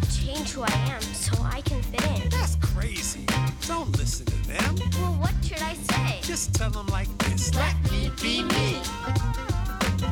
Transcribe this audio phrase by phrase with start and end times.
[0.00, 2.28] to change who I am so I can fit in.
[2.30, 3.24] That's crazy.
[3.66, 4.74] Don't listen to them.
[5.00, 6.20] Well, what should I say?
[6.22, 7.54] Just tell them like this.
[7.54, 8.76] Let me be me.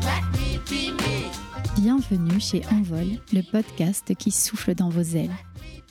[0.02, 1.30] Let me be me.
[1.76, 5.34] Bienvenue chez Envol, le podcast qui souffle dans vos ailes.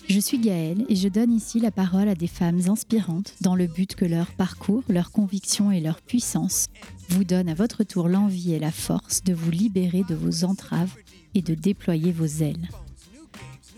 [0.09, 3.66] Je suis Gaëlle et je donne ici la parole à des femmes inspirantes dans le
[3.66, 6.68] but que leur parcours, leur conviction et leur puissance
[7.09, 10.93] vous donnent à votre tour l'envie et la force de vous libérer de vos entraves
[11.34, 12.70] et de déployer vos ailes.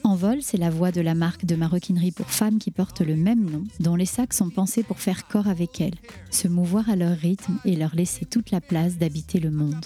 [0.07, 3.43] Envol, c'est la voix de la marque de maroquinerie pour femmes qui portent le même
[3.43, 5.97] nom, dont les sacs sont pensés pour faire corps avec elles,
[6.31, 9.85] se mouvoir à leur rythme et leur laisser toute la place d'habiter le monde.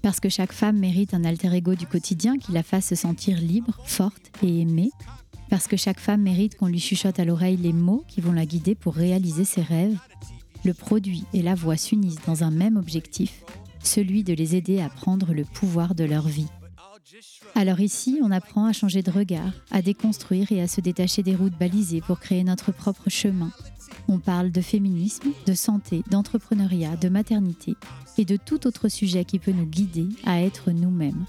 [0.00, 3.38] Parce que chaque femme mérite un alter ego du quotidien qui la fasse se sentir
[3.38, 4.90] libre, forte et aimée.
[5.50, 8.46] Parce que chaque femme mérite qu'on lui chuchote à l'oreille les mots qui vont la
[8.46, 9.98] guider pour réaliser ses rêves.
[10.64, 13.44] Le produit et la voix s'unissent dans un même objectif,
[13.82, 16.48] celui de les aider à prendre le pouvoir de leur vie.
[17.54, 21.34] Alors ici, on apprend à changer de regard, à déconstruire et à se détacher des
[21.34, 23.50] routes balisées pour créer notre propre chemin.
[24.08, 27.76] On parle de féminisme, de santé, d'entrepreneuriat, de maternité
[28.18, 31.24] et de tout autre sujet qui peut nous guider à être nous-mêmes.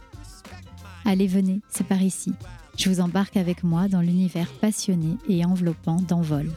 [1.06, 2.34] Allez, venez, c'est par ici.
[2.78, 6.50] Je vous embarque avec moi dans l'univers passionné et enveloppant d'Envol.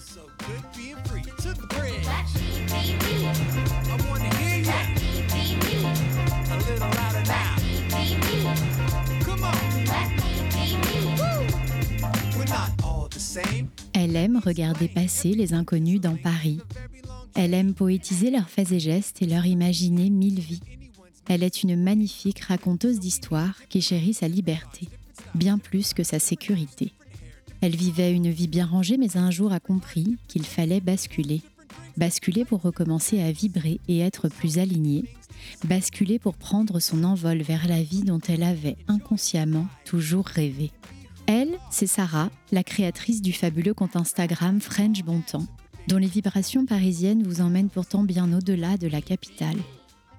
[13.93, 16.59] Elle aime regarder passer les inconnus dans Paris.
[17.35, 20.61] Elle aime poétiser leurs faits et gestes et leur imaginer mille vies.
[21.29, 24.89] Elle est une magnifique raconteuse d'histoires qui chérit sa liberté,
[25.35, 26.93] bien plus que sa sécurité.
[27.61, 31.41] Elle vivait une vie bien rangée, mais un jour a compris qu'il fallait basculer.
[31.97, 35.05] Basculer pour recommencer à vibrer et être plus alignée.
[35.65, 40.73] Basculer pour prendre son envol vers la vie dont elle avait inconsciemment toujours rêvé.
[41.27, 45.47] Elle, c'est Sarah, la créatrice du fabuleux compte Instagram French Bon Temps,
[45.89, 49.57] dont les vibrations parisiennes vous emmènent pourtant bien au-delà de la capitale.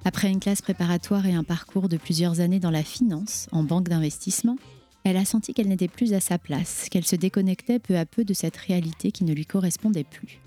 [0.03, 3.88] Après une classe préparatoire et un parcours de plusieurs années dans la finance, en banque
[3.88, 4.57] d'investissement,
[5.03, 8.23] elle a senti qu'elle n'était plus à sa place, qu'elle se déconnectait peu à peu
[8.25, 10.39] de cette réalité qui ne lui correspondait plus.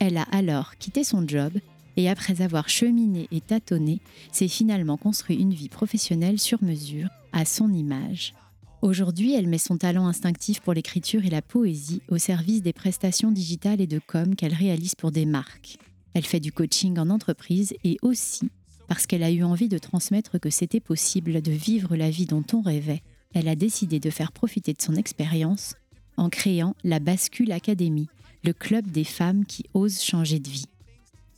[0.00, 1.52] Elle a alors quitté son job
[1.96, 4.00] et après avoir cheminé et tâtonné,
[4.32, 8.34] s'est finalement construit une vie professionnelle sur mesure, à son image.
[8.82, 13.30] Aujourd'hui, elle met son talent instinctif pour l'écriture et la poésie au service des prestations
[13.30, 15.76] digitales et de com qu'elle réalise pour des marques.
[16.14, 18.50] Elle fait du coaching en entreprise et aussi
[18.88, 22.42] parce qu'elle a eu envie de transmettre que c'était possible de vivre la vie dont
[22.54, 23.02] on rêvait.
[23.34, 25.74] Elle a décidé de faire profiter de son expérience
[26.16, 28.08] en créant la Bascule Academy,
[28.42, 30.66] le club des femmes qui osent changer de vie.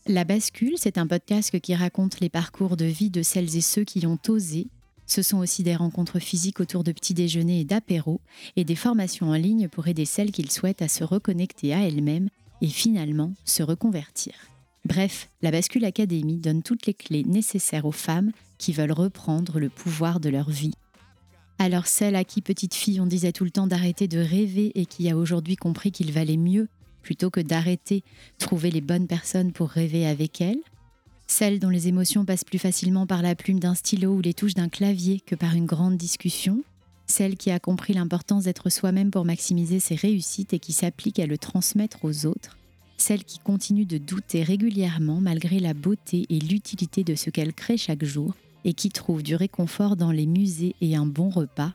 [0.06, 3.84] La Bascule, c'est un podcast qui raconte les parcours de vie de celles et ceux
[3.84, 4.68] qui ont osé.
[5.06, 8.20] Ce sont aussi des rencontres physiques autour de petits déjeuners et d'apéros
[8.56, 12.28] et des formations en ligne pour aider celles qu'ils souhaitent à se reconnecter à elles-mêmes
[12.60, 14.32] et finalement se reconvertir.
[14.84, 19.68] Bref, la Bascule Academy donne toutes les clés nécessaires aux femmes qui veulent reprendre le
[19.68, 20.74] pouvoir de leur vie.
[21.58, 24.86] Alors celle à qui petite fille on disait tout le temps d'arrêter de rêver et
[24.86, 26.68] qui a aujourd'hui compris qu'il valait mieux,
[27.02, 28.02] plutôt que d'arrêter,
[28.38, 30.58] trouver les bonnes personnes pour rêver avec elle
[31.34, 34.52] Celle dont les émotions passent plus facilement par la plume d'un stylo ou les touches
[34.52, 36.62] d'un clavier que par une grande discussion.
[37.06, 41.26] Celle qui a compris l'importance d'être soi-même pour maximiser ses réussites et qui s'applique à
[41.26, 42.58] le transmettre aux autres.
[42.98, 47.78] Celle qui continue de douter régulièrement malgré la beauté et l'utilité de ce qu'elle crée
[47.78, 48.34] chaque jour
[48.66, 51.72] et qui trouve du réconfort dans les musées et un bon repas,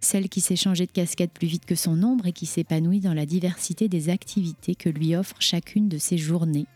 [0.00, 3.14] celle qui sait changer de casquette plus vite que son ombre et qui s'épanouit dans
[3.14, 6.66] la diversité des activités que lui offre chacune de ses journées.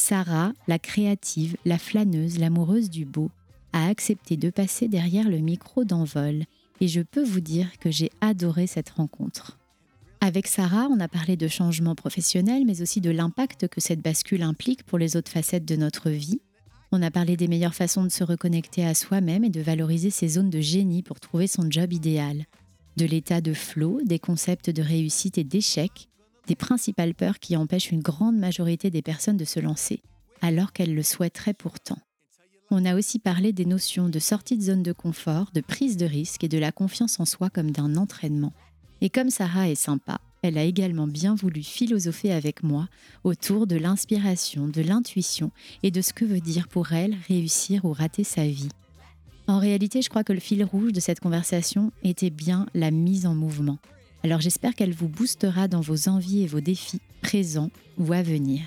[0.00, 3.30] Sarah, la créative, la flâneuse, l'amoureuse du beau,
[3.72, 6.44] a accepté de passer derrière le micro d'envol
[6.80, 9.58] et je peux vous dire que j'ai adoré cette rencontre.
[10.20, 14.42] Avec Sarah, on a parlé de changement professionnel, mais aussi de l'impact que cette bascule
[14.42, 16.40] implique pour les autres facettes de notre vie.
[16.90, 20.28] On a parlé des meilleures façons de se reconnecter à soi-même et de valoriser ses
[20.28, 22.46] zones de génie pour trouver son job idéal.
[22.96, 26.07] De l'état de flow, des concepts de réussite et d'échec,
[26.48, 30.02] des principales peurs qui empêchent une grande majorité des personnes de se lancer,
[30.40, 31.98] alors qu'elles le souhaiteraient pourtant.
[32.70, 36.06] On a aussi parlé des notions de sortie de zone de confort, de prise de
[36.06, 38.52] risque et de la confiance en soi comme d'un entraînement.
[39.00, 42.88] Et comme Sarah est sympa, elle a également bien voulu philosopher avec moi
[43.24, 45.50] autour de l'inspiration, de l'intuition
[45.82, 48.70] et de ce que veut dire pour elle réussir ou rater sa vie.
[49.46, 53.26] En réalité, je crois que le fil rouge de cette conversation était bien la mise
[53.26, 53.78] en mouvement.
[54.24, 58.62] Alors j'espère qu'elle vous boostera dans vos envies et vos défis, présents ou à venir.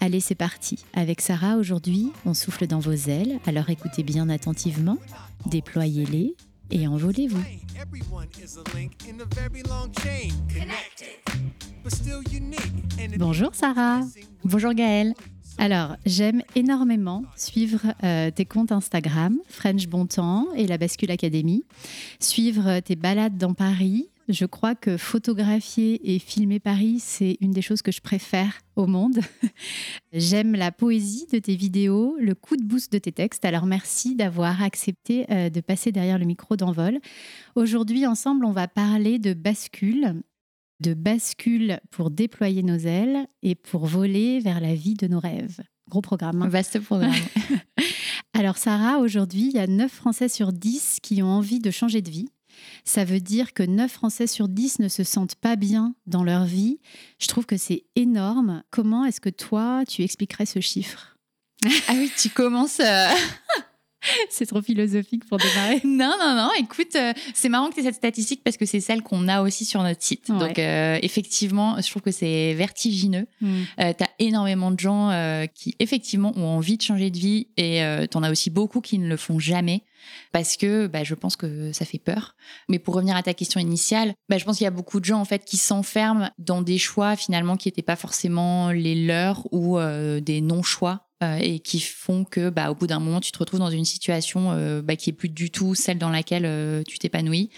[0.00, 0.84] Allez, c'est parti.
[0.92, 4.98] Avec Sarah, aujourd'hui, on souffle dans vos ailes, alors écoutez bien attentivement,
[5.46, 6.34] déployez-les,
[6.70, 7.42] et envolez-vous.
[13.18, 14.00] Bonjour Sarah.
[14.44, 15.14] Bonjour Gaëlle.
[15.58, 21.64] Alors, j'aime énormément suivre euh, tes comptes Instagram, French Bon Temps et la Bascule Academy,
[22.20, 24.08] suivre tes balades dans Paris.
[24.28, 28.86] Je crois que photographier et filmer Paris, c'est une des choses que je préfère au
[28.86, 29.18] monde.
[30.12, 33.44] J'aime la poésie de tes vidéos, le coup de boost de tes textes.
[33.44, 36.98] Alors merci d'avoir accepté euh, de passer derrière le micro d'envol.
[37.54, 40.22] Aujourd'hui, ensemble, on va parler de bascule
[40.80, 45.60] de bascule pour déployer nos ailes et pour voler vers la vie de nos rêves.
[45.88, 46.42] Gros programme.
[46.42, 46.48] hein.
[46.48, 47.14] Vaste programme.
[48.34, 52.02] Alors Sarah, aujourd'hui, il y a 9 Français sur 10 qui ont envie de changer
[52.02, 52.28] de vie.
[52.84, 56.44] Ça veut dire que 9 Français sur 10 ne se sentent pas bien dans leur
[56.44, 56.78] vie.
[57.18, 58.62] Je trouve que c'est énorme.
[58.70, 61.16] Comment est-ce que toi, tu expliquerais ce chiffre?
[61.88, 62.80] Ah oui, tu commences.
[62.80, 63.08] euh,
[64.30, 65.80] C'est trop philosophique pour démarrer.
[65.84, 66.50] Non, non, non.
[66.58, 69.42] Écoute, euh, c'est marrant que tu aies cette statistique parce que c'est celle qu'on a
[69.42, 70.28] aussi sur notre site.
[70.28, 70.38] Ouais.
[70.38, 73.26] Donc, euh, effectivement, je trouve que c'est vertigineux.
[73.42, 75.10] Euh, tu as énormément de gens
[75.54, 77.80] qui, effectivement, ont envie de changer de vie et
[78.10, 79.82] tu en as aussi beaucoup qui ne le font jamais
[80.32, 82.34] parce que bah, je pense que ça fait peur.
[82.68, 85.04] Mais pour revenir à ta question initiale, bah, je pense qu'il y a beaucoup de
[85.04, 89.46] gens en fait qui s'enferment dans des choix finalement qui n'étaient pas forcément les leurs
[89.52, 91.05] ou euh, des non-choix.
[91.22, 93.86] Euh, et qui font que, bah, au bout d'un moment, tu te retrouves dans une
[93.86, 97.48] situation euh, bah, qui est plus du tout celle dans laquelle euh, tu t'épanouis.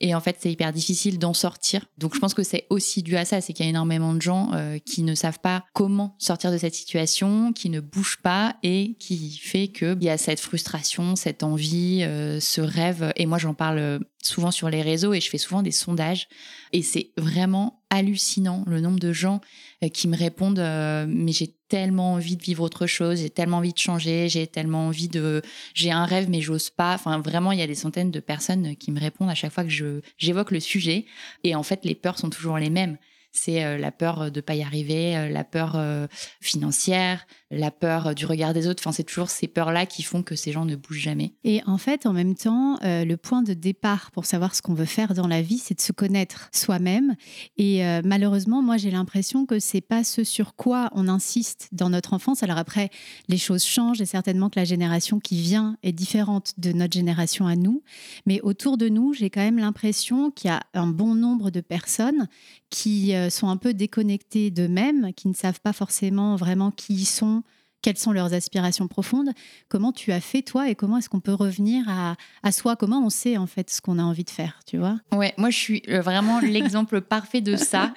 [0.00, 1.84] Et en fait, c'est hyper difficile d'en sortir.
[1.98, 4.22] Donc, je pense que c'est aussi dû à ça, c'est qu'il y a énormément de
[4.22, 4.52] gens
[4.84, 9.36] qui ne savent pas comment sortir de cette situation, qui ne bougent pas et qui
[9.36, 12.06] fait que il y a cette frustration, cette envie,
[12.40, 13.12] ce rêve.
[13.16, 16.28] Et moi, j'en parle souvent sur les réseaux et je fais souvent des sondages.
[16.72, 19.40] Et c'est vraiment hallucinant le nombre de gens
[19.82, 23.58] euh, qui me répondent euh, mais j'ai tellement envie de vivre autre chose, j'ai tellement
[23.58, 25.42] envie de changer, j'ai tellement envie de
[25.74, 26.94] j'ai un rêve mais j'ose pas.
[26.94, 29.64] Enfin vraiment il y a des centaines de personnes qui me répondent à chaque fois
[29.64, 31.06] que je j'évoque le sujet
[31.44, 32.96] et en fait les peurs sont toujours les mêmes.
[33.32, 36.06] C'est euh, la peur de pas y arriver, euh, la peur euh,
[36.40, 38.82] financière, la peur euh, du regard des autres.
[38.82, 41.32] Enfin, c'est toujours ces peurs-là qui font que ces gens ne bougent jamais.
[41.44, 44.74] Et en fait, en même temps, euh, le point de départ pour savoir ce qu'on
[44.74, 47.14] veut faire dans la vie, c'est de se connaître soi-même.
[47.56, 51.90] Et euh, malheureusement, moi, j'ai l'impression que c'est pas ce sur quoi on insiste dans
[51.90, 52.42] notre enfance.
[52.42, 52.90] Alors après,
[53.28, 57.46] les choses changent et certainement que la génération qui vient est différente de notre génération
[57.46, 57.82] à nous.
[58.26, 61.60] Mais autour de nous, j'ai quand même l'impression qu'il y a un bon nombre de
[61.60, 62.28] personnes
[62.70, 67.37] qui sont un peu déconnectées d'eux-mêmes, qui ne savent pas forcément vraiment qui ils sont,
[67.80, 69.30] quelles sont leurs aspirations profondes.
[69.68, 73.00] Comment tu as fait toi et comment est-ce qu'on peut revenir à, à soi Comment
[73.04, 74.98] on sait en fait ce qu'on a envie de faire, tu vois?
[75.12, 77.94] Ouais, moi je suis euh, vraiment l'exemple parfait de ça,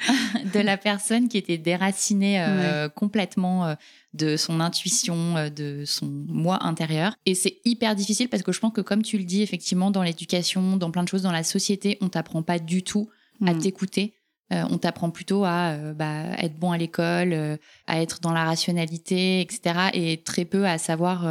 [0.54, 3.76] de la personne qui était déracinée euh, complètement euh,
[4.14, 7.16] de son intuition, de son moi intérieur.
[7.26, 10.04] Et c'est hyper difficile parce que je pense que comme tu le dis, effectivement, dans
[10.04, 13.10] l'éducation, dans plein de choses dans la société, on t'apprend pas du tout
[13.46, 13.60] à Mm.
[13.60, 14.14] t'écouter.
[14.52, 17.58] Euh, on t'apprend plutôt à euh, bah, être bon à l'école, euh,
[17.88, 19.90] à être dans la rationalité, etc.
[19.94, 21.26] Et très peu à savoir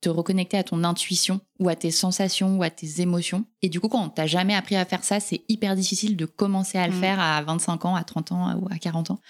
[0.00, 3.44] te reconnecter à ton intuition ou à tes sensations ou à tes émotions.
[3.60, 6.26] Et du coup, quand on t'a jamais appris à faire ça, c'est hyper difficile de
[6.26, 7.00] commencer à le Mm.
[7.00, 9.20] faire à 25 ans, à 30 ans ou à 40 ans.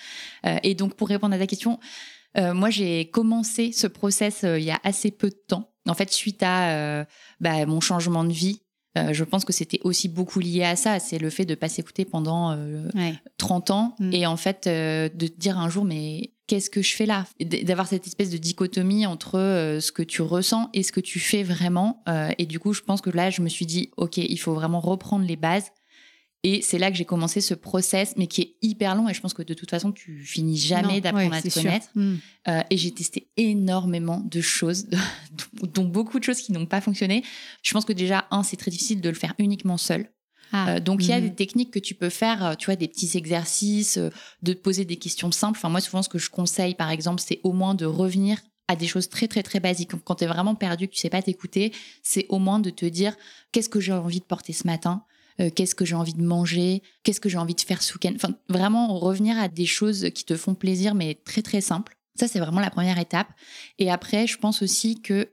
[0.63, 1.79] Et donc, pour répondre à ta question,
[2.37, 5.71] moi, j'ai commencé ce process il y a assez peu de temps.
[5.89, 7.05] En fait, suite à
[7.41, 8.61] bah, mon changement de vie,
[8.99, 10.99] euh, je pense que c'était aussi beaucoup lié à ça.
[10.99, 13.15] C'est le fait de pas s'écouter pendant euh, Ouais.
[13.39, 14.13] 30 ans Mm.
[14.13, 17.25] et en fait euh, de te dire un jour mais qu'est-ce que je fais là?
[17.41, 21.19] D'avoir cette espèce de dichotomie entre euh, ce que tu ressens et ce que tu
[21.21, 22.03] fais vraiment
[22.39, 24.81] et du coup je pense que là je me suis dit ok il faut vraiment
[24.81, 25.71] reprendre les bases
[26.43, 29.21] et c'est là que j'ai commencé ce process mais qui est hyper long et je
[29.21, 31.63] pense que de toute façon tu finis jamais d'apprendre ouais, à te sûr.
[31.63, 32.17] connaître Mm.
[32.49, 34.87] euh, et j'ai testé énormément de choses,
[35.75, 37.23] dont beaucoup de choses qui n'ont pas fonctionné.
[37.63, 40.09] Je pense que déjà, un, c'est très difficile de le faire uniquement seul.
[40.53, 41.29] Ah, Euh, donc, il y a mhm.
[41.29, 44.11] des techniques que tu peux faire, euh, tu vois, des petits exercices, euh,
[44.43, 45.59] de te poser des questions simples.
[45.59, 48.77] Enfin, moi, souvent, ce que je conseille, par exemple, c'est au moins de revenir à
[48.77, 49.93] des choses très, très, très basiques.
[50.05, 51.73] Quand tu es vraiment perdu, que tu sais pas t'écouter,
[52.03, 53.17] c'est au moins de te dire
[53.51, 55.05] qu'est-ce que j'ai envie de porter ce matin?
[55.43, 58.13] Euh, qu'est-ce que j'ai envie de manger, qu'est-ce que j'ai envie de faire ce week-end?
[58.15, 61.97] Enfin, vraiment revenir à des choses qui te font plaisir, mais très très simples.
[62.19, 63.29] Ça, c'est vraiment la première étape.
[63.79, 65.31] Et après, je pense aussi que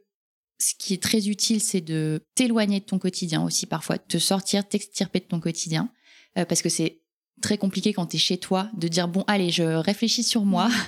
[0.60, 4.18] ce qui est très utile, c'est de t'éloigner de ton quotidien aussi parfois, de te
[4.18, 5.90] sortir, t'extirper de ton quotidien,
[6.38, 7.02] euh, parce que c'est
[7.42, 10.70] très compliqué quand tu es chez toi de dire bon allez je réfléchis sur moi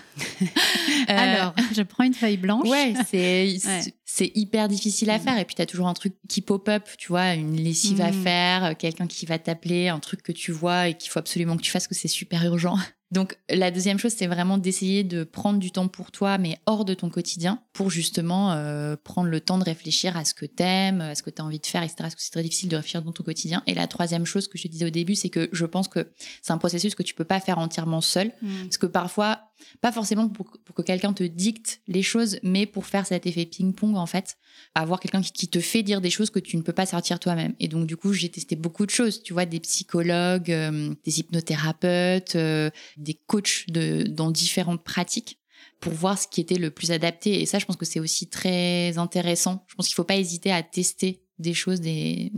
[1.10, 2.68] Euh, Alors, je prends une feuille blanche.
[2.68, 3.82] ouais c'est Ouais.
[4.13, 5.22] C'est hyper difficile à Mm.
[5.22, 5.38] faire.
[5.39, 8.24] Et puis, tu as toujours un truc qui pop-up, tu vois, une lessive à Mm.
[8.24, 11.56] faire, euh, quelqu'un qui va t'appeler, un truc que tu vois et qu'il faut absolument
[11.56, 12.75] que tu fasses, que c'est super urgent.
[13.12, 16.86] Donc, la deuxième chose, c'est vraiment d'essayer de prendre du temps pour toi, mais hors
[16.86, 21.01] de ton quotidien, pour justement euh, prendre le temps de réfléchir à ce que t'aimes,
[21.01, 21.96] à ce que tu as envie de faire, etc.
[22.00, 23.63] Parce que c'est très difficile de réfléchir dans ton quotidien.
[23.68, 26.12] Et la troisième chose que je te disais au début, c'est que je pense que
[26.41, 28.32] c'est un processus que tu peux pas faire entièrement seul.
[28.63, 29.50] Parce que parfois,
[29.82, 33.96] pas forcément pour, que quelqu'un te dicte les choses, mais pour faire cet effet ping-pong,
[33.96, 34.38] en fait,
[34.75, 37.53] avoir quelqu'un qui, te fait dire des choses que tu ne peux pas sortir toi-même.
[37.60, 41.20] Et donc, du coup, j'ai testé beaucoup de choses, tu vois, des psychologues, euh, des
[41.20, 45.39] hypnothérapeutes, euh, des coachs dans différentes pratiques
[45.80, 47.41] pour voir ce qui était le plus adapté.
[47.41, 49.65] Et ça, je pense que c'est aussi très intéressant.
[49.68, 52.32] Je pense qu'il faut pas hésiter à tester des choses, des,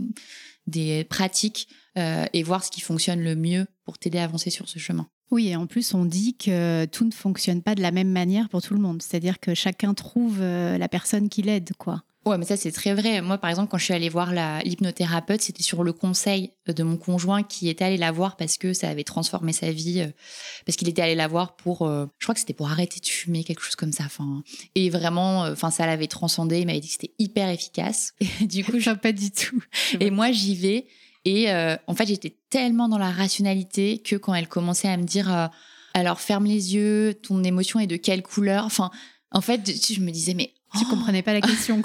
[0.66, 4.68] des pratiques euh, et voir ce qui fonctionne le mieux pour t'aider à avancer sur
[4.68, 5.08] ce chemin.
[5.30, 8.48] Oui, et en plus, on dit que tout ne fonctionne pas de la même manière
[8.48, 9.02] pour tout le monde.
[9.02, 12.02] C'est-à-dire que chacun trouve euh, la personne qui l'aide, quoi.
[12.26, 13.20] Ouais, mais ça, c'est très vrai.
[13.20, 16.82] Moi, par exemple, quand je suis allée voir la- l'hypnothérapeute, c'était sur le conseil de
[16.82, 20.00] mon conjoint qui était allé la voir parce que ça avait transformé sa vie.
[20.00, 20.08] euh,
[20.64, 23.06] Parce qu'il était allé la voir pour, euh, je crois que c'était pour arrêter de
[23.06, 24.04] fumer, quelque chose comme ça.
[24.06, 24.42] Enfin,
[24.74, 26.60] et vraiment, euh, enfin, ça l'avait transcendé.
[26.60, 28.14] Il m'avait dit que c'était hyper efficace.
[28.40, 29.62] Et du coup, je- pas du tout.
[30.00, 30.86] et moi, j'y vais.
[31.24, 35.04] Et euh, en fait, j'étais tellement dans la rationalité que quand elle commençait à me
[35.04, 35.46] dire, euh,
[35.94, 38.64] alors ferme les yeux, ton émotion est de quelle couleur?
[38.64, 38.90] Enfin,
[39.30, 41.82] en fait, je me disais, mais Tu oh, comprenais pas la question.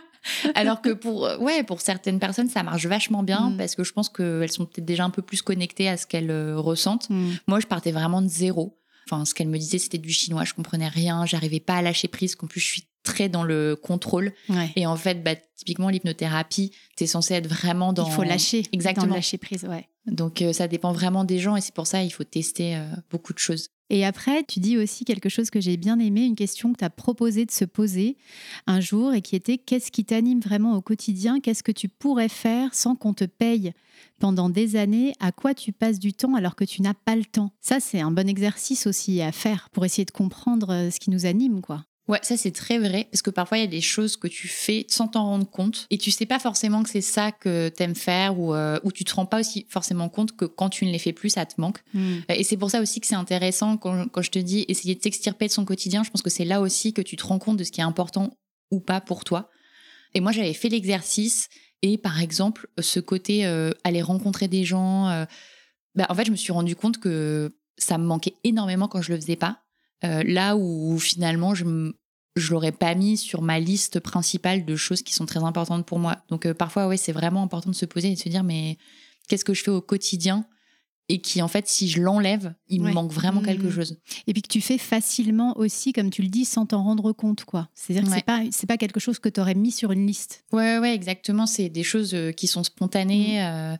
[0.54, 3.56] alors que pour, euh, ouais, pour certaines personnes, ça marche vachement bien Mm.
[3.56, 6.54] parce que je pense qu'elles sont peut-être déjà un peu plus connectées à ce qu'elles
[6.54, 7.08] ressentent.
[7.08, 7.30] Mm.
[7.46, 8.78] Moi, je partais vraiment de zéro.
[9.10, 10.44] Enfin, ce qu'elle me disait, c'était du chinois.
[10.44, 11.26] Je comprenais rien.
[11.26, 12.36] J'arrivais pas à lâcher prise.
[12.36, 14.32] Qu'en plus, je suis très dans le contrôle.
[14.48, 14.70] Ouais.
[14.76, 18.06] Et en fait, bah, typiquement, l'hypnothérapie, t'es censé être vraiment dans.
[18.06, 18.64] Il faut lâcher.
[18.72, 19.06] Exactement.
[19.06, 19.88] Dans le lâcher prise, ouais.
[20.06, 21.56] Donc, euh, ça dépend vraiment des gens.
[21.56, 23.68] Et c'est pour ça il faut tester euh, beaucoup de choses.
[23.90, 26.84] Et après, tu dis aussi quelque chose que j'ai bien aimé, une question que tu
[26.84, 28.16] as proposé de se poser
[28.66, 31.40] un jour et qui était qu'est-ce qui t'anime vraiment au quotidien?
[31.40, 33.74] Qu'est-ce que tu pourrais faire sans qu'on te paye
[34.18, 35.12] pendant des années?
[35.20, 37.52] À quoi tu passes du temps alors que tu n'as pas le temps?
[37.60, 41.10] Ça, c'est un bon exercice aussi à faire pour essayer de comprendre euh, ce qui
[41.10, 41.84] nous anime, quoi.
[42.12, 44.46] Ouais, ça c'est très vrai parce que parfois il y a des choses que tu
[44.46, 47.94] fais sans t'en rendre compte et tu sais pas forcément que c'est ça que t'aimes
[47.94, 50.90] faire ou, euh, ou tu te rends pas aussi forcément compte que quand tu ne
[50.90, 51.78] les fais plus, ça te manque.
[52.28, 55.00] Et c'est pour ça aussi que c'est intéressant quand, quand je te dis essayer de
[55.00, 56.02] t'extirper de son quotidien.
[56.04, 57.84] Je pense que c'est là aussi que tu te rends compte de ce qui est
[57.84, 58.36] important
[58.70, 59.48] ou pas pour toi.
[60.12, 61.48] Et moi, j'avais fait l'exercice
[61.80, 65.24] et par exemple, ce côté euh, aller rencontrer des gens, euh,
[65.94, 69.14] bah, en fait, je me suis rendu compte que ça me manquait énormément quand je
[69.14, 69.62] le faisais pas.
[70.04, 71.64] Euh, là où finalement, je
[72.36, 75.98] je l'aurais pas mis sur ma liste principale de choses qui sont très importantes pour
[75.98, 76.18] moi.
[76.28, 78.78] Donc euh, parfois, ouais, c'est vraiment important de se poser et de se dire, mais
[79.28, 80.46] qu'est-ce que je fais au quotidien?
[81.08, 82.88] Et qui, en fait, si je l'enlève, il Ouais.
[82.88, 83.98] me manque vraiment quelque chose.
[84.26, 87.44] Et puis que tu fais facilement aussi, comme tu le dis, sans t'en rendre compte,
[87.44, 87.68] quoi.
[87.74, 90.44] C'est-à-dire que c'est pas c'est pas quelque chose que tu aurais mis sur une liste.
[90.52, 91.44] Ouais, ouais, exactement.
[91.46, 93.44] C'est des choses euh, qui sont spontanées.
[93.44, 93.76] euh,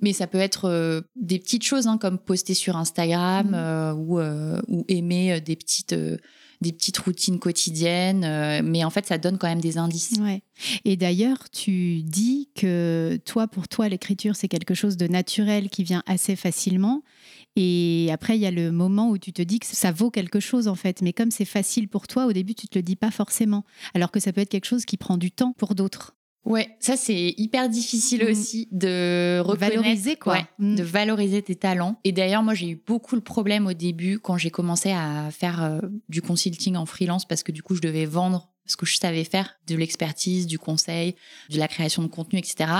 [0.00, 4.20] mais ça peut être euh, des petites choses, hein, comme poster sur Instagram euh, ou,
[4.68, 5.94] ou aimer des petites,
[6.60, 8.24] des petites routines quotidiennes.
[8.24, 10.18] euh, mais en fait, ça donne quand même des indices.
[10.20, 10.42] Ouais.
[10.84, 15.84] Et d'ailleurs, tu dis que toi, pour toi, l'écriture, c'est quelque chose de naturel qui
[15.84, 17.02] vient assez facilement.
[17.56, 20.40] Et après, il y a le moment où tu te dis que ça vaut quelque
[20.40, 21.02] chose, en fait.
[21.02, 23.64] Mais comme c'est facile pour toi, au début, tu te le dis pas forcément.
[23.94, 26.14] Alors que ça peut être quelque chose qui prend du temps pour d'autres.
[26.44, 28.30] Ouais, ça c'est hyper difficile Mhm.
[28.30, 30.34] aussi de valoriser, quoi.
[30.34, 30.76] ouais, Mhm.
[30.76, 31.98] de valoriser tes talents.
[32.04, 35.62] Et d'ailleurs, moi j'ai eu beaucoup le problème au début quand j'ai commencé à faire
[35.62, 38.96] euh, du consulting en freelance parce que du coup je devais vendre ce que je
[38.96, 41.16] savais faire, de l'expertise, du conseil,
[41.50, 42.70] de la création de contenu, etc.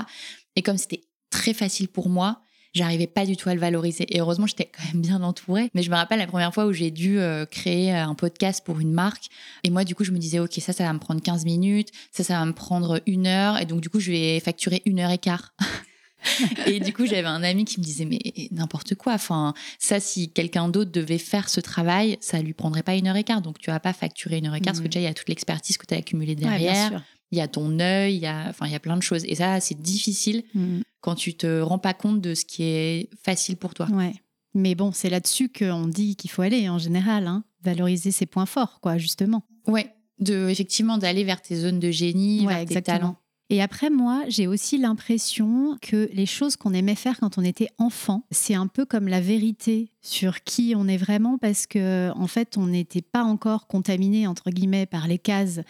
[0.57, 2.41] Et comme c'était très facile pour moi,
[2.75, 4.07] j'arrivais pas du tout à le valoriser.
[4.15, 5.71] Et heureusement, j'étais quand même bien entourée.
[5.75, 8.81] Mais je me rappelle la première fois où j'ai dû euh, créer un podcast pour
[8.81, 9.27] une marque.
[9.65, 11.89] Et moi, du coup, je me disais, OK, ça, ça va me prendre 15 minutes.
[12.13, 13.59] Ça, ça va me prendre une heure.
[13.59, 15.55] Et donc, du coup, je vais facturer une heure et quart.
[16.67, 18.19] et du coup, j'avais un ami qui me disait, mais
[18.51, 19.15] n'importe quoi.
[19.15, 23.17] Enfin, ça, si quelqu'un d'autre devait faire ce travail, ça lui prendrait pas une heure
[23.17, 23.41] et quart.
[23.41, 24.91] Donc, tu vas pas facturer une heure et quart parce que Mhm.
[24.91, 26.89] déjà, il y a toute l'expertise que tu as accumulée Ouais, bien derrière.
[26.89, 27.03] sûr.
[27.31, 29.25] Il y a ton œil, il y a, enfin, il y a plein de choses.
[29.27, 30.83] Et ça, c'est difficile Mhm.
[31.01, 33.87] quand tu te rends pas compte de ce qui est facile pour toi.
[33.91, 34.15] Ouais.
[34.55, 37.27] Mais bon, c'est là-dessus qu'on dit qu'il faut aller en général.
[37.27, 37.45] hein.
[37.63, 39.43] Valoriser ses points forts, quoi, justement.
[39.67, 43.17] Ouais, de effectivement d'aller vers tes zones de génie, Ouais, vers tes talents.
[43.51, 47.71] Et après, moi, j'ai aussi l'impression que les choses qu'on aimait faire quand on était
[47.79, 52.27] enfant, c'est un peu comme la vérité sur qui on est vraiment parce que, en
[52.27, 55.61] fait, on n'était pas encore contaminé, entre guillemets, par les cases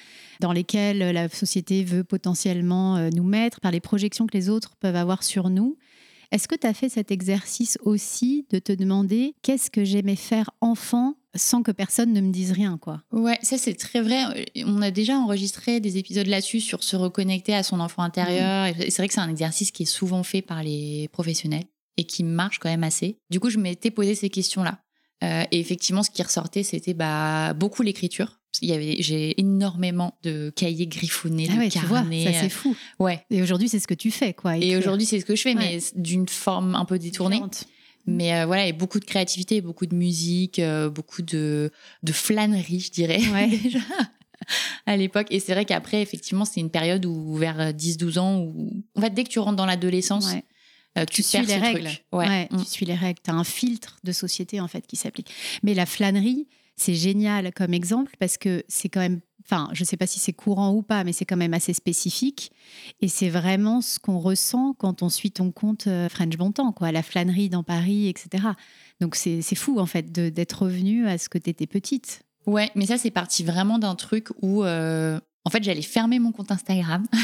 [0.40, 4.75] dans lesquelles la société veut potentiellement euh, nous mettre, par les projections que les autres
[4.80, 5.78] peuvent avoir sur nous.
[6.30, 10.50] Est-ce que tu as fait cet exercice aussi de te demander qu'est-ce que j'aimais faire
[10.61, 13.02] enfant sans que personne ne me dise rien, quoi?
[13.12, 14.47] Ouais, ça c'est très vrai.
[14.66, 18.66] On a déjà enregistré des épisodes là-dessus sur se reconnecter à son enfant intérieur.
[18.66, 21.64] Et c'est vrai que c'est un exercice qui est souvent fait par les professionnels
[21.97, 23.18] et qui marche quand même assez.
[23.30, 24.80] Du coup, je m'étais posé ces questions-là.
[25.25, 28.38] Euh, et effectivement, ce qui ressortait, c'était bah, beaucoup l'écriture.
[28.62, 32.49] Il y avait, j'ai énormément de cahiers griffonnés, Ah de ouais, tu vois, ça c'est
[32.49, 32.75] fou.
[33.00, 33.25] euh, ouais.
[33.31, 34.57] Et aujourd'hui, c'est ce que tu fais, quoi.
[34.57, 37.37] Et aujourd'hui, c'est ce que je fais, mais d'une forme un peu détournée.
[37.37, 37.64] Différente.
[38.07, 41.71] Mais euh, voilà, et beaucoup de créativité, beaucoup de musique, euh, beaucoup de,
[42.02, 43.49] de flânerie, je dirais, Ouais.
[43.62, 43.81] déjà,
[44.87, 45.26] à l'époque.
[45.31, 49.11] Et c'est vrai qu'après, effectivement, c'est une période où, vers 10-12 ans, où, en fait,
[49.12, 50.45] dès que tu rentres dans l'adolescence, Ouais.
[50.97, 51.90] euh, Tu tu, suis perds les règles.
[52.12, 52.26] Ouais.
[52.26, 52.62] Ouais, Mm.
[52.62, 53.21] tu suis les règles.
[53.23, 55.31] Tu as un filtre de société, en fait, qui s'applique.
[55.62, 56.47] Mais la flânerie,
[56.78, 60.32] c'est génial comme exemple parce que c'est quand même, enfin, je sais pas si c'est
[60.32, 62.52] courant ou pas, mais c'est quand même assez spécifique.
[63.00, 66.92] Et c'est vraiment ce qu'on ressent quand on suit ton compte euh, French Bontemps, quoi.
[66.92, 68.49] La flânerie dans Paris, etc.
[69.00, 72.23] Donc c'est fou, en fait, d'être revenu à ce que tu étais petite.
[72.47, 76.31] Ouais, mais ça, c'est parti vraiment d'un truc où, euh, en fait, j'allais fermer mon
[76.31, 77.07] compte Instagram.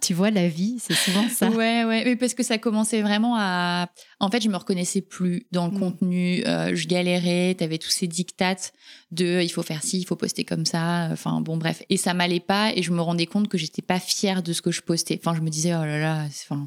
[0.00, 1.48] Tu vois, la vie, c'est souvent ça.
[1.50, 3.88] Ouais, ouais, mais parce que ça commençait vraiment à.
[4.18, 5.78] En fait, je me reconnaissais plus dans le Mm.
[5.78, 6.42] contenu.
[6.46, 7.54] euh, je galérais.
[7.56, 8.72] T'avais tous ces dictates
[9.12, 11.08] de il faut faire ci, il faut poster comme ça.
[11.12, 11.82] Enfin, bon, bref.
[11.88, 12.72] Et ça m'allait pas.
[12.74, 15.20] Et je me rendais compte que j'étais pas fière de ce que je postais.
[15.24, 16.66] Enfin, je me disais, oh là là, enfin,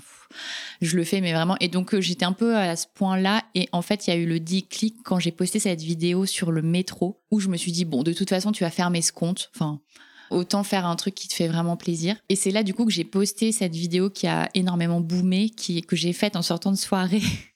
[0.81, 1.57] je le fais, mais vraiment.
[1.59, 3.43] Et donc, euh, j'étais un peu à ce point-là.
[3.53, 6.53] Et en fait, il y a eu le déclic quand j'ai posté cette vidéo sur
[6.53, 9.11] le métro où je me suis dit, bon, de toute façon, tu vas fermer ce
[9.11, 9.51] compte.
[9.55, 9.81] Enfin.
[10.31, 12.15] Autant faire un truc qui te fait vraiment plaisir.
[12.29, 15.81] Et c'est là, du coup, que j'ai posté cette vidéo qui a énormément boomé, qui,
[15.81, 17.21] que j'ai faite en sortant de soirée.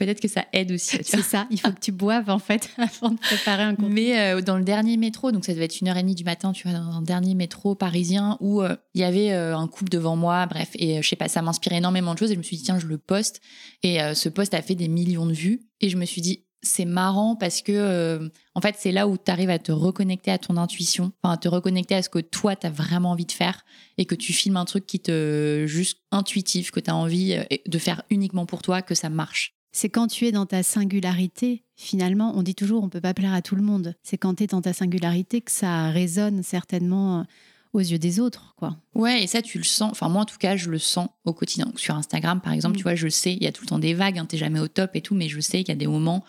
[0.00, 0.96] Peut-être que ça aide aussi.
[1.02, 3.90] C'est ça, il faut que tu boives, en fait, avant de préparer un compte.
[3.90, 6.24] Mais euh, dans le dernier métro, donc ça devait être une heure et demie du
[6.24, 9.68] matin, tu vois, dans un dernier métro parisien où euh, il y avait euh, un
[9.68, 12.38] couple devant moi, bref, et je sais pas, ça m'inspirait énormément de choses et je
[12.38, 13.42] me suis dit, tiens, je le poste.
[13.82, 15.60] Et ce post a fait des millions de vues.
[15.82, 19.16] Et je me suis dit, c'est marrant parce que, euh, en fait, c'est là où
[19.16, 22.18] tu arrives à te reconnecter à ton intuition, enfin, à te reconnecter à ce que
[22.18, 23.64] toi, tu as vraiment envie de faire
[23.98, 27.56] et que tu filmes un truc qui te, juste intuitif, que tu as envie euh,
[27.66, 29.54] de faire uniquement pour toi, que ça marche.
[29.72, 33.32] C'est quand tu es dans ta singularité, finalement, on dit toujours on peut pas plaire
[33.32, 33.94] à tout le monde.
[34.02, 37.22] C'est quand tu es dans ta singularité que ça résonne certainement euh,
[37.72, 38.76] aux yeux des autres, quoi.
[38.94, 39.92] Ouais, et ça, tu le sens.
[39.92, 41.66] Enfin, moi, en tout cas, je le sens au quotidien.
[41.66, 42.78] Donc, sur Instagram, par exemple, Mm.
[42.78, 44.60] tu vois, je sais, il y a tout le temps des vagues, hein, t'es jamais
[44.60, 46.24] au top et tout, mais je sais qu'il y a des moments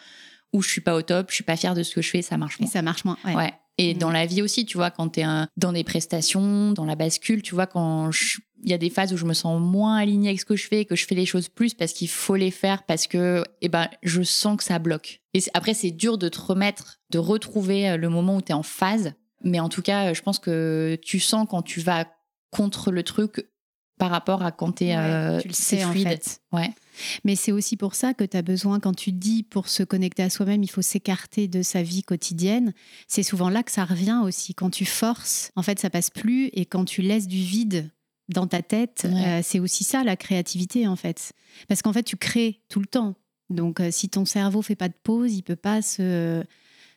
[0.54, 2.22] où je suis pas au top, je suis pas fière de ce que je fais,
[2.22, 2.72] ça marche Et moins.
[2.72, 3.18] ça marche moins.
[3.26, 3.36] ouais.
[3.36, 3.54] Ouais.
[3.78, 3.98] Et Mm.
[4.00, 7.42] dans la vie aussi, tu vois, quand t'es un- dans des prestations, dans la bascule,
[7.42, 10.28] tu vois, quand je- il y a des phases où je me sens moins alignée
[10.28, 12.52] avec ce que je fais, que je fais les choses plus parce qu'il faut les
[12.52, 15.22] faire, parce que, eh ben, je sens que ça bloque.
[15.34, 18.62] Et après, c'est dur de te remettre, de retrouver euh, le moment où t'es en
[18.62, 19.14] phase.
[19.44, 22.06] Mais en tout cas, euh, je pense que tu sens quand tu vas
[22.52, 23.48] contre le truc
[23.98, 26.08] par rapport à quand Ouais, euh, tu le sais en fluide.
[26.08, 26.42] fait.
[26.52, 26.74] Ouais.
[27.24, 30.24] Mais c'est aussi pour ça que tu as besoin, quand tu dis pour se connecter
[30.24, 32.74] à soi-même, il faut s'écarter de sa vie quotidienne.
[33.08, 34.56] C'est souvent là que ça revient aussi.
[34.56, 36.48] Quand tu forces, en fait, ça passe plus.
[36.54, 37.92] Et quand tu laisses du vide
[38.28, 39.26] dans ta tête, Ouais.
[39.26, 41.34] euh, c'est aussi ça la créativité, en fait.
[41.68, 43.14] Parce qu'en fait, tu crées tout le temps.
[43.52, 46.44] Donc, euh, si ton cerveau fait pas de pause, il peut pas se,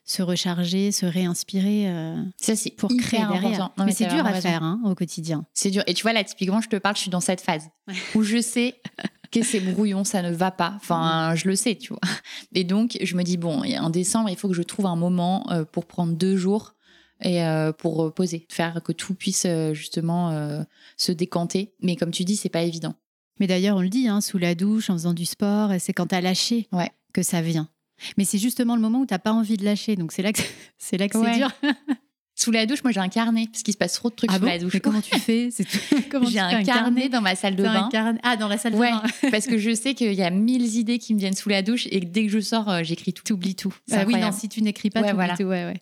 [0.04, 3.58] se recharger, se réinspirer euh, Ça, c'est pour créer derrière.
[3.76, 4.40] Non, mais t'as c'est dur à raison.
[4.48, 5.46] faire hein, au quotidien.
[5.54, 5.82] C'est dur.
[5.86, 7.68] Et tu vois, là, typiquement, je te parle, je suis dans cette phase
[8.14, 8.74] où je sais
[9.32, 10.74] que c'est brouillon, ça ne va pas.
[10.76, 12.00] Enfin, je le sais, tu vois.
[12.54, 15.50] Et donc, je me dis, bon, en décembre, il faut que je trouve un moment
[15.50, 16.74] euh, pour prendre deux jours
[17.22, 20.64] et euh, pour poser, faire que tout puisse justement
[20.98, 21.72] se décanter.
[21.80, 22.94] Mais comme tu dis, c'est pas évident.
[23.40, 26.08] Mais d'ailleurs, on le dit, hein, sous la douche, en faisant du sport, c'est quand
[26.08, 26.90] tu as lâché Ouais.
[27.12, 27.68] que ça vient.
[28.16, 29.96] Mais c'est justement le moment où tu pas envie de lâcher.
[29.96, 30.40] Donc c'est là que
[30.78, 31.32] c'est là que Ouais.
[31.34, 31.50] c'est dur.
[32.36, 34.34] Sous la douche, moi, j'ai un carnet parce qu'il se passe trop de trucs Ah
[34.34, 34.46] sous bon?
[34.48, 34.74] la douche.
[34.74, 35.50] Mais comment tu fais?
[36.28, 37.88] J'ai un, carnet dans ma salle de bain.
[37.92, 39.30] carnet- Ah, dans la salle Ouais, de bain.
[39.30, 41.86] parce que je sais qu'il y a mille idées qui me viennent sous la douche
[41.92, 43.22] et que dès que je sors, euh, j'écris tout.
[43.22, 43.72] T'oublies tout.
[43.92, 45.36] Ah oui, non, si tu n'écris pas, Ouais, t'oublies voilà.
[45.36, 45.44] tout.
[45.44, 45.80] Ouais.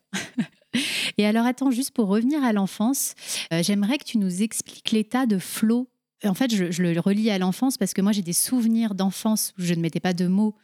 [1.17, 3.15] Et alors, attends, juste pour revenir à l'enfance,
[3.55, 5.89] euh, j'aimerais que tu nous expliques l'état de flow.
[6.25, 9.53] En fait, je, je le relie à l'enfance parce que moi, j'ai des souvenirs d'enfance
[9.59, 10.55] où je ne mettais pas de mots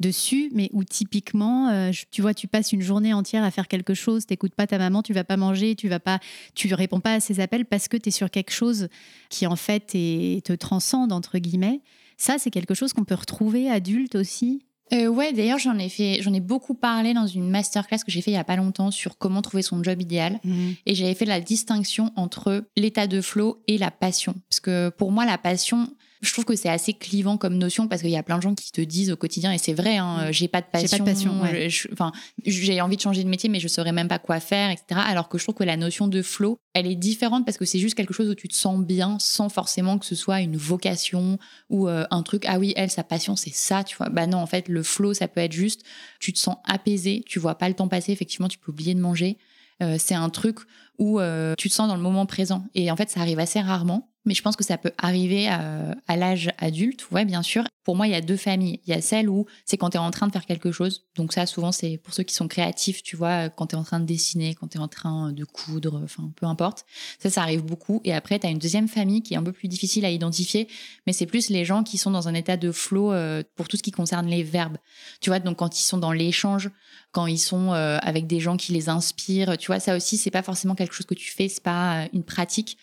[0.00, 3.94] dessus, mais où typiquement, euh, tu vois, tu passes une journée entière à faire quelque
[3.94, 6.18] chose, t'écoutes pas ta maman, tu vas pas manger, tu vas pas,
[6.54, 8.88] tu réponds pas à ses appels parce que tu es sur quelque chose
[9.30, 11.80] qui en fait est- te transcende entre guillemets.
[12.16, 14.64] Ça, c'est quelque chose qu'on peut retrouver adulte aussi?
[14.92, 18.20] Euh, ouais, d'ailleurs, j'en ai fait, j'en ai beaucoup parlé dans une masterclass que j'ai
[18.20, 20.38] fait il y a pas longtemps sur comment trouver son job idéal.
[20.84, 24.34] Et j'avais fait la distinction entre l'état de flow et la passion.
[24.50, 25.88] Parce que pour moi, la passion,
[26.24, 28.54] je trouve que c'est assez clivant comme notion parce qu'il y a plein de gens
[28.54, 30.88] qui te disent au quotidien, et c'est vrai, hein, j'ai pas de passion.
[30.90, 31.68] J'ai pas de passion, ouais.
[31.70, 32.12] je- Enfin,
[32.44, 35.00] j'ai envie de changer de métier, mais je saurais même pas quoi faire, etc.
[35.06, 37.78] Alors que je trouve que la notion de flow, elle est différente parce que c'est
[37.78, 41.38] juste quelque chose où tu te sens bien sans forcément que ce soit une vocation
[41.70, 42.44] ou euh, un truc.
[42.48, 44.08] Ah oui, elle, sa passion, c'est ça, tu vois.
[44.08, 45.82] Bah non, en fait, le flow, ça peut être juste,
[46.20, 49.00] tu te sens apaisé, tu vois pas le temps passer, effectivement, tu peux oublier de
[49.00, 49.38] manger.
[49.82, 50.58] Euh, c'est un truc
[50.98, 52.64] où euh, tu te sens dans le moment présent.
[52.74, 54.10] Et en fait, ça arrive assez rarement.
[54.24, 57.64] Mais je pense que ça peut arriver à, à l'âge adulte, ouais, bien sûr.
[57.84, 58.80] Pour moi, il y a deux familles.
[58.86, 61.04] Il y a celle où c'est quand tu es en train de faire quelque chose.
[61.16, 63.84] Donc ça, souvent, c'est pour ceux qui sont créatifs, tu vois, quand tu es en
[63.84, 66.86] train de dessiner, quand tu es en train de coudre, enfin, peu importe.
[67.18, 68.00] Ça, ça arrive beaucoup.
[68.04, 70.68] Et après, tu as une deuxième famille qui est un peu plus difficile à identifier,
[71.06, 73.76] mais c'est plus les gens qui sont dans un état de flow euh, pour tout
[73.76, 74.78] ce qui concerne les verbes.
[75.20, 76.70] Tu vois, donc quand ils sont dans l'échange,
[77.14, 80.32] quand ils sont euh, avec des gens qui les inspirent, tu vois, ça aussi, c'est
[80.32, 82.76] pas forcément quelque chose que tu fais, c'est pas euh, une pratique,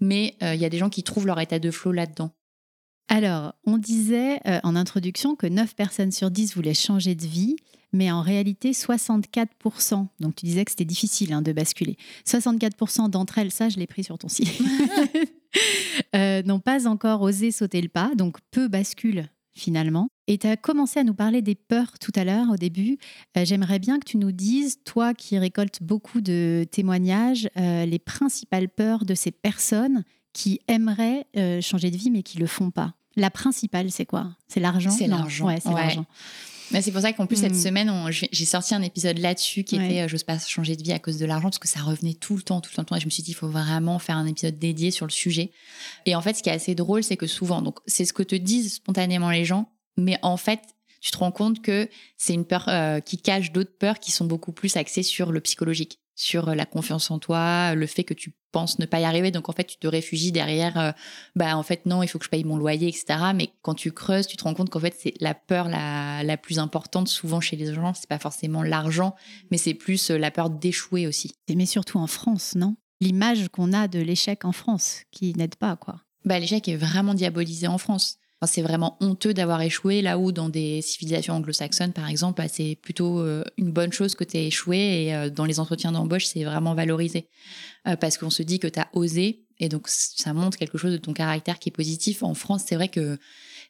[0.00, 2.30] mais euh, il y a des gens qui trouvent leur état de flow là-dedans.
[3.08, 7.56] Alors, on disait euh, en introduction que 9 personnes sur 10 voulaient changer de vie,
[7.90, 11.96] mais en réalité, 64%, donc tu disais que c'était difficile hein, de basculer,
[12.26, 14.60] 64% d'entre elles, ça je l'ai pris sur ton site,
[16.14, 20.08] euh, n'ont pas encore osé sauter le pas, donc peu basculent finalement.
[20.26, 22.98] Et tu as commencé à nous parler des peurs tout à l'heure au début.
[23.36, 27.98] Euh, J'aimerais bien que tu nous dises, toi qui récoltes beaucoup de témoignages, euh, les
[27.98, 32.70] principales peurs de ces personnes qui aimeraient euh, changer de vie mais qui le font
[32.70, 32.94] pas.
[33.16, 34.36] La principale, c'est quoi?
[34.46, 34.90] C'est l'argent?
[34.90, 35.46] C'est l'argent.
[35.46, 35.74] Ouais, c'est Ouais.
[35.74, 36.04] l'argent.
[36.70, 37.62] Mais c'est pour ça qu'en plus, cette Mm.
[37.62, 39.86] semaine, j'ai sorti un épisode là-dessus qui Ouais.
[39.86, 42.14] était euh, J'ose pas changer de vie à cause de l'argent, parce que ça revenait
[42.14, 42.96] tout le temps, tout le temps, tout le temps.
[42.96, 45.50] Et je me suis dit, il faut vraiment faire un épisode dédié sur le sujet.
[46.06, 48.22] Et en fait, ce qui est assez drôle, c'est que souvent, donc c'est ce que
[48.22, 50.60] te disent spontanément les gens, mais en fait,
[51.00, 54.24] tu te rends compte que c'est une peur euh, qui cache d'autres peurs qui sont
[54.24, 58.12] beaucoup plus axées sur le psychologique, sur euh, la confiance en toi, le fait que
[58.12, 59.30] tu penses ne pas y arriver.
[59.30, 60.92] Donc en fait, tu te réfugies derrière, euh,
[61.36, 63.20] bah en fait non, il faut que je paye mon loyer, etc.
[63.34, 66.36] Mais quand tu creuses, tu te rends compte qu'en fait c'est la peur la, la
[66.36, 67.94] plus importante souvent chez les gens.
[67.94, 69.14] C'est pas forcément l'argent,
[69.52, 71.32] mais c'est plus euh, la peur d'échouer aussi.
[71.54, 72.76] Mais surtout en France, non?
[73.00, 76.00] L'image qu'on a de l'échec en France qui n'aide pas, quoi.
[76.24, 78.18] Bah, l'échec est vraiment diabolisé en France.
[78.40, 82.48] Enfin, c'est vraiment honteux d'avoir échoué, là où dans des civilisations anglo-saxonnes, par exemple, bah,
[82.48, 85.90] c'est plutôt euh, une bonne chose que tu aies échoué et euh, dans les entretiens
[85.90, 87.28] d'embauche, c'est vraiment valorisé.
[87.88, 90.92] Euh, parce qu'on se dit que tu as osé et donc ça montre quelque chose
[90.92, 92.22] de ton caractère qui est positif.
[92.22, 93.18] En France, c'est vrai que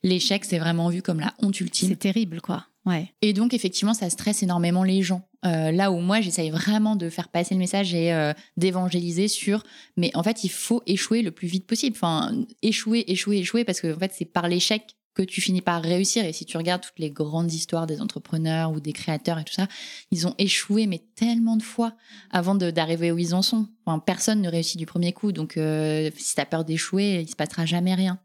[0.02, 1.88] l'échec, c'est vraiment vu comme la honte ultime.
[1.88, 2.66] C'est terrible, quoi.
[2.84, 3.12] Ouais.
[3.22, 5.27] Et donc, effectivement, ça stresse énormément les gens.
[5.44, 9.62] Euh, là où moi, j'essaye vraiment de faire passer le message et euh, d'évangéliser sur,
[9.96, 11.96] mais en fait, il faut échouer le plus vite possible.
[11.96, 15.82] Enfin, échouer, échouer, échouer, parce que en fait, c'est par l'échec que tu finis par
[15.82, 16.24] réussir.
[16.24, 19.52] Et si tu regardes toutes les grandes histoires des entrepreneurs ou des créateurs et tout
[19.52, 19.66] ça,
[20.10, 21.94] ils ont échoué, mais tellement de fois
[22.30, 23.68] avant d'arriver où ils en sont.
[23.84, 25.32] Enfin, personne ne réussit du premier coup.
[25.32, 28.20] Donc, euh, si tu as peur d'échouer, il se passera jamais rien.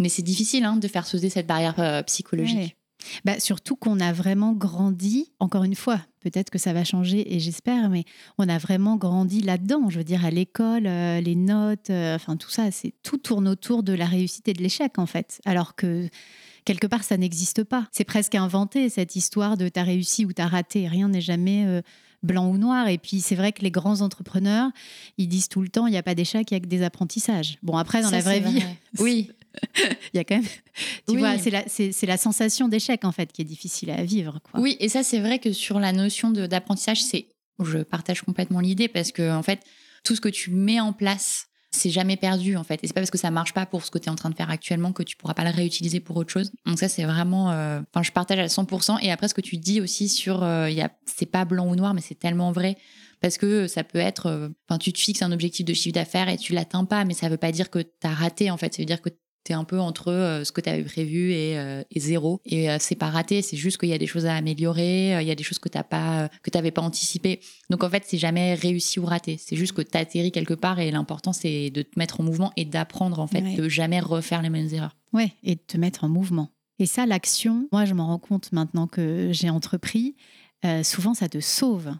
[0.00, 2.76] Mais c'est difficile hein, de faire sauter cette barrière psychologique.
[3.24, 7.38] Bah, surtout qu'on a vraiment grandi, encore une fois, peut-être que ça va changer et
[7.38, 8.04] j'espère, mais
[8.38, 9.90] on a vraiment grandi là-dedans.
[9.90, 13.46] Je veux dire, à l'école, euh, les notes, euh, enfin tout ça, c'est tout tourne
[13.46, 15.40] autour de la réussite et de l'échec en fait.
[15.44, 16.08] Alors que
[16.64, 17.86] quelque part, ça n'existe pas.
[17.92, 20.88] C'est presque inventé cette histoire de t'as réussi ou t'as raté.
[20.88, 21.82] Rien n'est jamais euh,
[22.22, 22.88] blanc ou noir.
[22.88, 24.70] Et puis c'est vrai que les grands entrepreneurs,
[25.18, 26.82] ils disent tout le temps, il n'y a pas d'échec, il y a que des
[26.82, 27.58] apprentissages.
[27.62, 28.76] Bon, après, dans Ça, la vraie vie, vrai.
[28.98, 29.30] Oui,
[30.12, 31.18] il y a quand même, tu Oui.
[31.18, 34.40] vois, c'est la, c'est- c'est la sensation d'échec en fait qui est difficile à vivre.
[34.50, 34.60] Quoi.
[34.60, 37.28] Oui, et ça, c'est vrai que sur la notion de- d'apprentissage, c'est,
[37.62, 39.60] je partage complètement l'idée parce que, en fait,
[40.02, 42.78] tout ce que tu mets en place, c'est jamais perdu, en fait.
[42.82, 44.30] Et c'est pas parce que ça marche pas pour ce que tu es en train
[44.30, 46.52] de faire actuellement que tu pourras pas le réutiliser pour autre chose.
[46.66, 48.98] Donc, ça, c'est vraiment, euh, enfin, je partage à 100%.
[49.02, 51.74] Et après, ce que tu dis aussi sur, euh, y a, c'est pas blanc ou
[51.74, 52.76] noir, mais c'est tellement vrai.
[53.20, 56.28] Parce que ça peut être, euh, enfin, tu te fixes un objectif de chiffre d'affaires
[56.28, 58.72] et tu l'atteins pas, mais ça veut pas dire que tu as raté, en fait.
[58.74, 59.08] Ça veut dire que
[59.44, 62.40] tu es un peu entre euh, ce que tu avais prévu et, euh, et zéro.
[62.46, 65.22] Et euh, c'est pas raté, c'est juste qu'il y a des choses à améliorer, euh,
[65.22, 67.40] il y a des choses que tu pas, que t'avais pas anticipées.
[67.70, 69.36] Donc en fait, c'est jamais réussi ou raté.
[69.38, 72.52] C'est juste que tu atterris quelque part et l'important, c'est de te mettre en mouvement
[72.56, 73.56] et d'apprendre, en fait, Ouais.
[73.56, 74.96] de jamais refaire les mêmes erreurs.
[75.12, 76.50] Ouais, et de te mettre en mouvement.
[76.78, 80.16] Et ça, l'action, moi, je m'en rends compte maintenant que j'ai entrepris,
[80.82, 81.94] souvent, ça te sauve.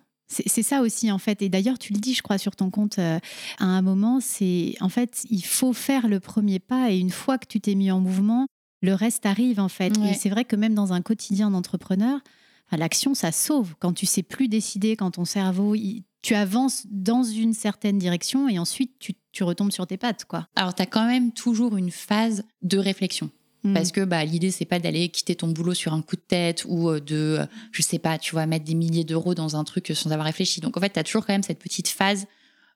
[0.46, 1.42] C'est ça aussi, en fait.
[1.42, 3.18] Et d'ailleurs, tu le dis, je crois, sur ton compte, euh,
[3.58, 6.90] à un moment, c'est en fait, il faut faire le premier pas.
[6.90, 8.46] Et une fois que tu t'es mis en mouvement,
[8.82, 9.96] le reste arrive, en fait.
[9.98, 10.10] Ouais.
[10.10, 12.20] Et c'est vrai que même dans un quotidien d'entrepreneur,
[12.66, 13.74] enfin, l'action, ça sauve.
[13.78, 18.48] Quand tu sais plus décider, quand ton cerveau, il- tu avances dans une certaine direction
[18.48, 20.48] et ensuite, tu, tu retombes sur tes pattes, quoi.
[20.56, 23.30] Alors, tu as quand même toujours une phase de réflexion.
[23.72, 26.64] Parce que bah, l'idée, c'est pas d'aller quitter ton boulot sur un coup de tête
[26.68, 29.64] ou euh, de, euh, je sais pas, tu vois, mettre des milliers d'euros dans un
[29.64, 30.60] truc sans avoir réfléchi.
[30.60, 32.26] Donc, en fait, tu as toujours quand même cette petite phase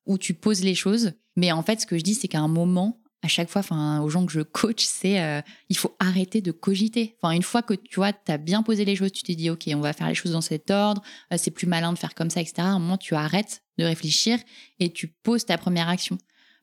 [0.06, 1.12] où tu poses les choses.
[1.36, 4.00] Mais en fait, ce que je dis, c'est qu'à un moment, à chaque fois, enfin,
[4.00, 7.16] aux gens que je coach, c'est euh, il faut arrêter de cogiter.
[7.20, 9.50] Enfin, une fois que tu vois, tu as bien posé les choses, tu t'es dit,
[9.50, 11.02] OK, on va faire les choses dans cet ordre,
[11.36, 12.54] c'est plus malin de faire comme ça, etc.
[12.58, 14.38] À un moment, tu arrêtes de réfléchir
[14.80, 16.16] et tu poses ta première action.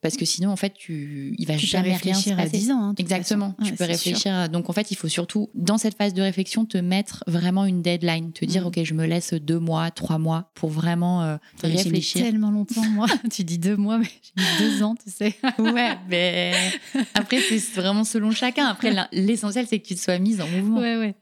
[0.05, 2.57] Parce que sinon, en fait, tu, il va Tu jamais rien se réfléchir à passer.
[2.59, 2.79] 10 ans.
[2.89, 3.55] hein, Exactement.
[3.65, 4.49] tu peux réfléchir.
[4.49, 7.81] Donc, en fait, il faut surtout, dans cette phase de réflexion, te mettre vraiment une
[7.81, 8.31] deadline.
[8.33, 8.67] Te dire, Mhm.
[8.67, 11.37] OK, je me laisse deux mois, trois mois pour vraiment euh.
[11.63, 12.21] J'ai mis réfléchir.
[12.21, 13.07] tellement longtemps, moi.
[13.31, 15.35] tu dis deux mois, mais j'ai mis deux ans, tu sais.
[15.57, 16.53] Ouais, mais
[17.15, 18.67] après, c'est vraiment selon chacun.
[18.67, 20.79] Après, l'essentiel, c'est que tu te sois mise en mouvement.
[20.81, 21.15] Ouais, ouais.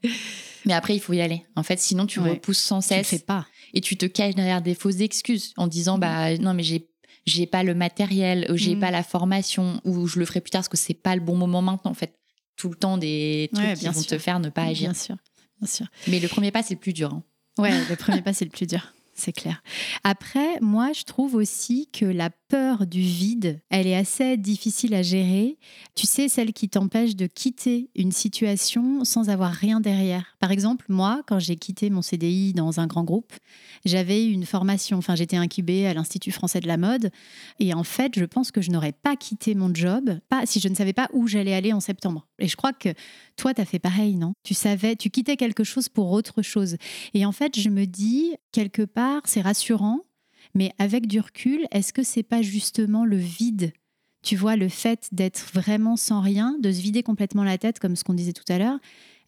[0.66, 1.42] Mais après, il faut y aller.
[1.56, 2.30] En fait, sinon, tu Ouais.
[2.30, 3.46] repousses sans Tu le cesse fais pas.
[3.74, 6.86] et tu te caches derrière des fausses excuses en disant, bah, non, mais j'ai.
[7.26, 10.60] J'ai pas le matériel, ou j'ai pas la formation, ou je le ferai plus tard
[10.60, 11.90] parce que c'est pas le bon moment maintenant.
[11.90, 12.14] En fait,
[12.56, 14.06] tout le temps des trucs Ouais, qui vont sûr.
[14.06, 14.90] te faire ne pas agir.
[14.90, 15.16] Bien sûr.
[15.60, 15.86] Bien sûr.
[16.08, 17.12] Mais le premier pas, c'est le plus dur.
[17.14, 17.22] hein.
[17.58, 18.92] Ouais, le premier pas, c'est le plus dur.
[19.14, 19.62] C'est clair.
[20.02, 25.02] Après, moi, je trouve aussi que la peur du vide, elle est assez difficile à
[25.02, 25.58] gérer.
[25.96, 30.36] Tu sais, celle qui t'empêche de quitter une situation sans avoir rien derrière.
[30.38, 33.32] Par exemple, moi, quand j'ai quitté mon CDI dans un grand groupe,
[33.84, 37.10] j'avais une formation, enfin, j'étais incubée à l'Institut français de la mode.
[37.58, 40.68] Et en fait, je pense que je n'aurais pas quitté mon job pas, si je
[40.68, 42.28] ne savais pas où j'allais aller en septembre.
[42.38, 42.90] Et je crois que
[43.36, 44.32] toi, tu as fait pareil, non?
[44.44, 46.76] Tu savais, tu quittais quelque chose pour autre chose.
[47.14, 50.02] Et en fait, je me dis, quelque part, c'est rassurant,
[50.54, 53.72] mais avec du recul, est-ce que c'est pas justement le vide
[54.22, 57.96] Tu vois, le fait d'être vraiment sans rien, de se vider complètement la tête, comme
[57.96, 58.78] ce qu'on disait tout à l'heure,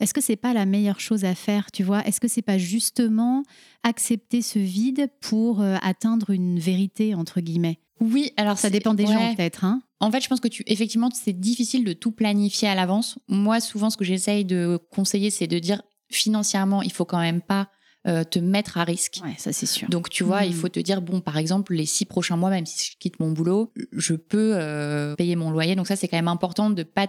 [0.01, 2.59] est-ce que c'est pas la meilleure chose à faire Tu vois, est-ce que c'est pas
[2.59, 3.43] justement
[3.83, 7.79] accepter ce vide pour euh, atteindre une vérité entre guillemets?
[8.01, 9.81] Oui, alors Ça dépend des gens peut-être, hein.
[10.01, 13.19] En fait, je pense que tu, effectivement, c'est difficile de tout planifier à l'avance.
[13.29, 17.41] Moi, souvent, ce que j'essaye de conseiller, c'est de dire financièrement, il faut quand même
[17.41, 17.71] pas
[18.07, 19.21] euh, te mettre à risque.
[19.25, 19.88] Ouais, ça c'est sûr.
[19.88, 22.66] Donc, tu vois, il faut te dire, bon, par exemple, les six prochains mois, même
[22.66, 25.75] si je quitte mon boulot, je peux euh, payer mon loyer.
[25.75, 27.09] Donc, ça, c'est quand même important de pas,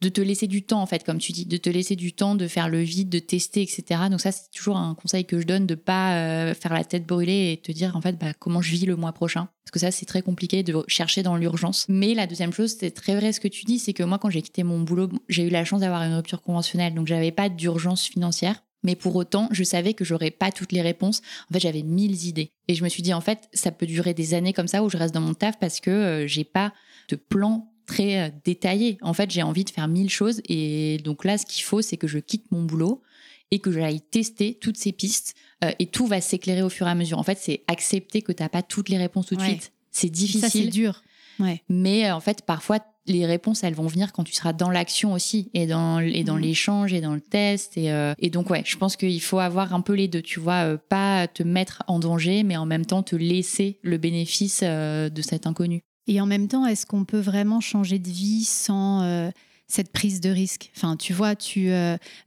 [0.00, 2.36] de te laisser du temps, en fait, comme tu dis, de te laisser du temps
[2.36, 4.02] de faire le vide, de tester, etc.
[4.08, 7.06] Donc, ça, c'est toujours un conseil que je donne de pas euh, faire la tête
[7.06, 9.48] brûlée et te dire, en fait, bah, comment je vis le mois prochain.
[9.64, 11.86] Parce que ça, c'est très compliqué de chercher dans l'urgence.
[11.88, 14.30] Mais la deuxième chose, c'est très vrai ce que tu dis, c'est que moi, quand
[14.30, 16.94] j'ai quitté mon boulot, j'ai eu la chance d'avoir une rupture conventionnelle.
[16.94, 18.62] Donc, j'avais pas d'urgence financière.
[18.86, 21.20] Mais pour autant, je savais que j'aurais pas toutes les réponses.
[21.50, 22.50] En fait, j'avais mille idées.
[22.68, 24.88] Et je me suis dit, en fait, ça peut durer des années comme ça où
[24.88, 26.72] je reste dans mon taf parce que euh, j'ai pas
[27.10, 28.96] de plan très euh, détaillé.
[29.02, 30.40] En fait, j'ai envie de faire mille choses.
[30.48, 33.02] Et donc là, ce qu'il faut, c'est que je quitte mon boulot
[33.50, 35.34] et que j'aille tester toutes ces pistes.
[35.64, 37.18] euh, et tout va s'éclairer au fur et à mesure.
[37.18, 39.48] En fait, c'est accepter que t'as pas toutes les réponses tout de Ouais.
[39.48, 39.72] suite.
[39.90, 40.70] C'est ça c'est difficile.
[40.70, 41.02] dur.
[41.40, 41.62] Ouais.
[41.68, 45.12] Mais euh, en fait, parfois, les réponses, elles vont venir quand tu seras dans l'action
[45.12, 46.42] aussi, et dans, et dans Mhm.
[46.42, 47.76] l'échange, et dans le test.
[47.76, 50.40] Et, euh, et donc, ouais, je pense qu'il faut avoir un peu les deux, tu
[50.40, 54.60] vois, euh, pas te mettre en danger, mais en même temps te laisser le bénéfice
[54.62, 55.82] euh, de cet inconnu.
[56.08, 59.30] Et en même temps, est-ce qu'on peut vraiment changer de vie sans
[59.66, 60.70] cette prise de risque?
[60.76, 61.70] Enfin, tu vois, tu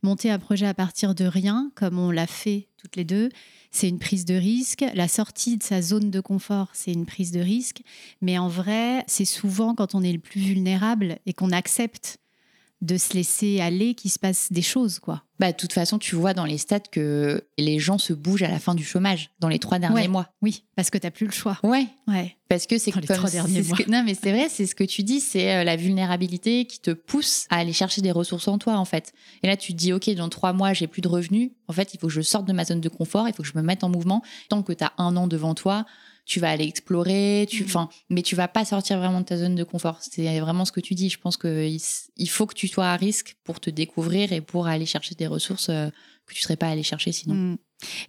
[0.03, 3.29] monter un projet à partir de rien, comme on l'a fait toutes les deux,
[3.71, 4.85] c'est une prise de risque.
[4.93, 7.81] La sortie de sa zone de confort, c'est une prise de risque.
[8.21, 12.19] Mais en vrai, c'est souvent quand on est le plus vulnérable et qu'on accepte
[12.81, 15.23] de se laisser aller qu'il se passe des choses, quoi.
[15.37, 18.47] Bah, de toute façon, tu vois dans les stats que les gens se bougent à
[18.49, 20.07] la fin du chômage, dans les trois derniers Ouais.
[20.07, 20.29] mois.
[20.41, 21.57] Oui, parce que tu n'as plus le choix.
[21.63, 22.35] Ouais, Ouais.
[22.49, 23.77] Parce que c'est Dans les comme trois derniers mois.
[23.77, 26.79] que- non, mais c'est vrai, c'est ce que tu dis, c'est euh, la vulnérabilité qui
[26.79, 29.13] te pousse à aller chercher des ressources en toi, en fait.
[29.43, 31.51] Et là, tu te dis, OK, dans trois mois, j'ai plus de revenus.
[31.67, 33.49] En fait, il faut que je sorte de ma zone de confort, il faut que
[33.49, 34.23] je me mette en mouvement.
[34.49, 35.85] Tant que tu as un an devant toi,
[36.29, 37.69] tu vas aller explorer, tu, Mhm.
[37.69, 39.97] enfin, mais tu vas pas sortir vraiment de ta zone de confort.
[40.01, 41.09] C'est vraiment ce que tu dis.
[41.09, 41.79] Je pense qu'il
[42.17, 45.25] il faut que tu sois à risque pour te découvrir et pour aller chercher des
[45.25, 45.89] ressources euh,
[46.27, 47.33] que tu serais pas allé chercher sinon.
[47.33, 47.57] Mm.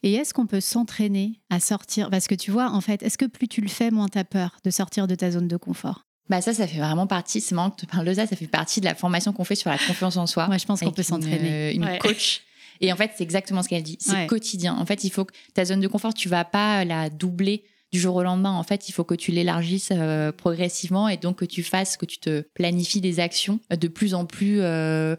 [0.03, 2.11] Et est-ce qu'on peut s'entraîner à sortir?
[2.11, 4.25] Parce que tu vois, en fait, est-ce que plus tu le fais, moins tu as
[4.25, 6.05] peur de sortir de ta zone de confort?
[6.29, 7.41] Bah ça, ça fait vraiment partie.
[7.41, 8.27] C'est marrant que tu parles de ça.
[8.27, 10.47] Ça fait partie de la formation qu'on fait sur la confiance en soi.
[10.47, 11.73] Moi, je pense qu'on peut s'entraîner.
[11.75, 11.99] Une, une Ouais.
[11.99, 12.43] coach.
[12.83, 13.97] Et en fait, c'est exactement ce qu'elle dit.
[13.99, 14.27] C'est Ouais.
[14.27, 14.77] quotidien.
[14.77, 17.99] En fait, il faut que ta zone de confort, tu vas pas la doubler du
[18.01, 18.53] jour au lendemain.
[18.53, 22.07] En fait, il faut que tu l'élargisses euh, progressivement et donc que tu fasses, que
[22.07, 25.17] tu te planifies des actions de plus en plus euh,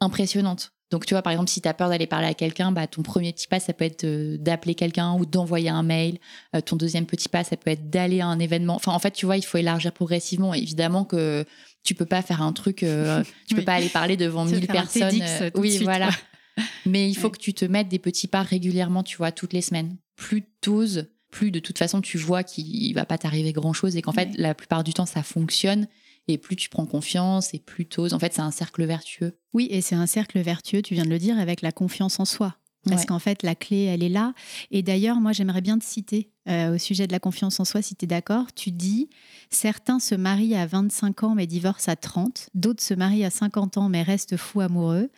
[0.00, 0.72] impressionnantes.
[0.90, 3.02] Donc, tu vois, par exemple, si tu as peur d'aller parler à quelqu'un, bah, ton
[3.02, 6.18] premier petit pas, ça peut être euh, d'appeler quelqu'un ou d'envoyer un mail.
[6.56, 8.74] Euh, ton deuxième petit pas, ça peut être d'aller à un événement.
[8.76, 10.54] Enfin, en fait, tu vois, il faut élargir progressivement.
[10.54, 11.44] Évidemment que
[11.84, 13.64] tu peux pas faire un truc, euh, tu peux Oui.
[13.66, 15.10] pas aller parler devant Tu veux 1000 faire un personnes.
[15.10, 16.06] TEDx, euh, oui, suite, voilà.
[16.06, 16.64] quoi.
[16.86, 17.32] Mais il faut Ouais.
[17.32, 19.94] que tu te mettes des petits pas régulièrement, tu vois, toutes les semaines.
[20.16, 24.02] Plus t'oses, plus de toute façon tu vois qu'il va pas t'arriver grand chose et
[24.02, 25.86] qu'en fait, la plupart du temps, ça fonctionne.
[26.30, 28.12] Et plus tu prends confiance et plus t'oses.
[28.12, 29.38] En fait, c'est un cercle vertueux.
[29.54, 32.26] Oui, et c'est un cercle vertueux, tu viens de le dire, avec la confiance en
[32.26, 32.56] soi.
[32.84, 33.06] Parce Ouais.
[33.06, 34.32] qu'en fait, la clé, elle est là.
[34.70, 37.82] Et d'ailleurs, moi, j'aimerais bien te citer euh, au sujet de la confiance en soi,
[37.82, 38.46] si tu es d'accord.
[38.54, 39.10] Tu dis
[39.50, 42.48] certains se marient à 25 ans mais divorcent à 30.
[42.54, 45.10] D'autres se marient à 50 ans mais restent fous amoureux.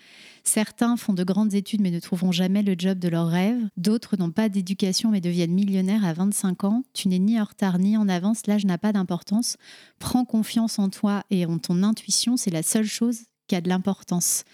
[0.43, 3.61] Certains font de grandes études mais ne trouveront jamais le job de leur rêve.
[3.77, 6.83] D'autres n'ont pas d'éducation mais deviennent millionnaires à 25 ans.
[6.95, 8.47] Tu n'es ni en retard ni en avance.
[8.47, 9.57] L'âge n'a pas d'importance.
[9.99, 12.37] Prends confiance en toi et en ton intuition.
[12.37, 13.21] C'est la seule chose
[13.51, 14.45] qui a de l'importance.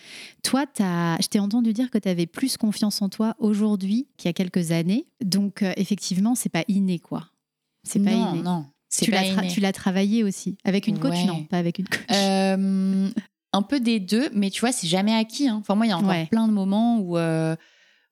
[0.43, 4.29] Toi, t'as- je t'ai entendu dire que tu avais plus confiance en toi aujourd'hui qu'il
[4.29, 5.07] y a quelques années.
[5.23, 7.29] Donc, euh, effectivement, c'est pas inné, quoi.
[7.85, 8.43] C'est pas non, inné.
[8.43, 9.49] non, Tu l'as, tra- inné.
[9.49, 10.57] tu l'as travaillé aussi.
[10.65, 11.25] Avec une coach, Ouais.
[11.27, 12.01] non, pas avec une coach.
[12.11, 13.11] Euh,
[13.53, 15.47] un peu des deux, mais tu vois, c'est jamais acquis.
[15.49, 15.59] hein.
[15.61, 16.27] Enfin, moi, il y a encore Ouais.
[16.27, 17.55] plein de moments où, euh,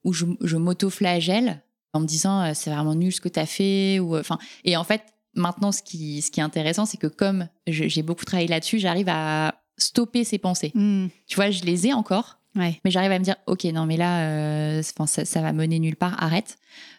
[0.05, 1.62] où je, je m'auto-flagelle
[1.94, 3.99] en me disant euh, c'est vraiment nul ce que tu as fait.
[4.01, 5.03] Ou, enfin, et en fait,
[5.35, 9.09] maintenant, ce qui, ce qui est intéressant, c'est que comme j'ai beaucoup travaillé là-dessus, j'arrive
[9.09, 10.73] à stopper ces pensées.
[10.75, 12.81] Hmm, Tu vois, je les ai encore, ouais.
[12.85, 15.97] mais j'arrive à me dire ok, non, mais là, euh, ça, ça va mener nulle
[15.97, 16.57] part, arrête.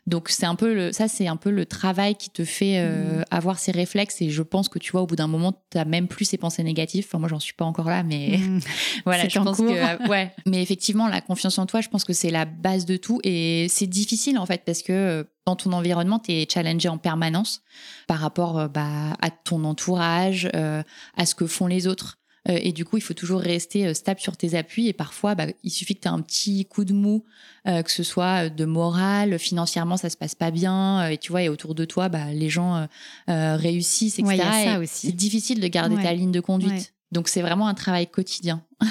[0.07, 3.21] Donc, c'est un peu le, ça, c'est un peu le travail qui te fait euh,
[3.21, 3.23] Mm.
[3.31, 4.21] avoir ces réflexes.
[4.21, 6.61] Et je pense que tu vois, au bout d'un moment, tu même plus ces pensées
[6.63, 7.05] négatives.
[7.07, 8.37] Enfin, moi, j'en suis pas encore là, mais.
[8.37, 8.59] Hmm.
[9.05, 9.67] Voilà, je en pense cours.
[9.67, 10.31] que euh, ouais.
[10.45, 13.67] Mais effectivement, la confiance en toi, je pense que c'est la base de tout et
[13.69, 17.61] c'est difficile en fait parce que dans ton environnement, tu es challengé en permanence
[18.07, 20.81] par rapport bah, à ton entourage, euh,
[21.17, 22.19] à ce que font les autres.
[22.49, 24.87] Euh, et du coup, il faut toujours rester euh, stable sur tes appuis.
[24.87, 27.23] Et parfois, bah, il suffit que tu aies un petit coup de mou,
[27.67, 31.07] euh, que ce soit de morale, financièrement, ça se passe pas bien.
[31.09, 32.87] et tu vois, et autour de toi, bah, les gens
[33.27, 34.37] réussissent, etc.
[34.37, 35.07] Ouais, Et aussi.
[35.07, 36.03] C'est difficile de garder Ouais.
[36.03, 36.71] ta ligne de conduite.
[36.71, 36.81] Ouais.
[37.11, 38.63] Donc, c'est vraiment un travail quotidien.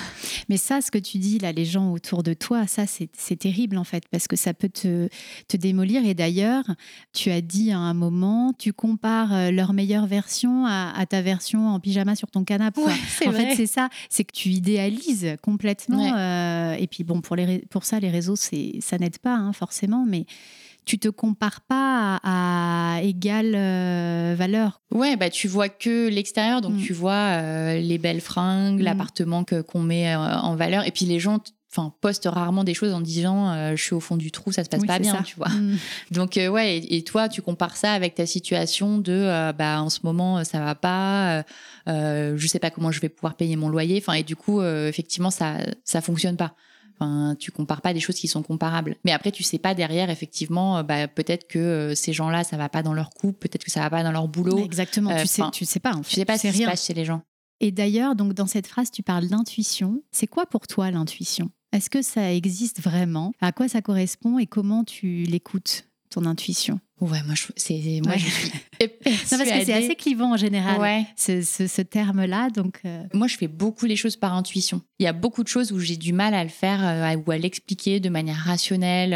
[0.48, 3.76] Mais ça, ce que tu dis là, les gens autour de toi, ça, c'est terrible
[3.76, 5.08] en fait, parce que ça peut te,
[5.48, 6.06] te démolir.
[6.06, 6.64] Et d'ailleurs,
[7.12, 11.22] tu as dit à un moment, tu compares euh, leur meilleure version à, à ta
[11.22, 12.82] version en pyjama sur ton canapé.
[12.82, 16.04] en fait, c'est ça, c'est que tu idéalises complètement.
[16.04, 16.18] Ouais.
[16.18, 20.04] euh, et puis bon, pour, les, pour ça, les réseaux, ça n'aide pas hein, forcément,
[20.06, 20.24] mais
[20.84, 24.80] tu te compares pas à, à égale euh, valeur.
[24.92, 26.82] Ouais, bah tu vois que l'extérieur, donc Mm.
[26.82, 28.84] tu vois euh, les belles fringues, Mm.
[28.84, 31.38] l'appartement que qu'on met euh, en valeur, et puis les gens,
[31.72, 34.62] enfin, postent rarement des choses en disant euh, je suis au fond du trou, ça
[34.64, 35.22] se passe Oui, pas bien, ça.
[35.24, 35.48] tu vois.
[35.48, 35.76] Mm.
[36.12, 39.80] Donc euh, ouais, et, et toi, tu compares ça avec ta situation de euh, bah
[39.82, 41.44] en ce moment ça va pas,
[41.86, 45.30] je sais pas comment je vais pouvoir payer mon loyer, enfin et du coup effectivement
[45.30, 46.54] ça ça fonctionne pas.
[46.98, 48.96] Enfin, tu compares pas des choses qui sont comparables.
[49.04, 52.56] Mais après, tu sais pas derrière, effectivement, euh, bah, peut-être que euh, ces gens-là, ça
[52.56, 54.58] va pas dans leur couple, peut-être que ça va pas dans leur boulot.
[54.64, 55.94] Exactement, Euh, tu sais, enfin, tu sais pas.
[55.94, 56.10] En fait.
[56.10, 56.70] Tu sais pas Tu ce qui se rien.
[56.70, 57.22] passe chez les gens.
[57.60, 60.02] Et d'ailleurs, donc dans cette phrase, tu parles d'intuition.
[60.12, 61.50] C'est quoi pour toi l'intuition?
[61.72, 63.32] Est-ce que ça existe vraiment?
[63.40, 65.84] À quoi ça correspond et comment tu l'écoutes?
[66.14, 68.18] Ton intuition Ouais, moi, je, c'est, moi, Ouais.
[68.18, 68.48] je suis
[68.80, 68.88] Non,
[69.38, 70.80] parce que c'est assez clivant en général.
[70.80, 71.04] Ouais.
[71.16, 74.80] Ce, ce- ce terme-là, donc euh, Moi, je fais beaucoup les choses par intuition.
[74.98, 77.30] Il y a beaucoup de choses où j'ai du mal à le faire euh, ou
[77.30, 79.12] à l'expliquer de manière rationnelle.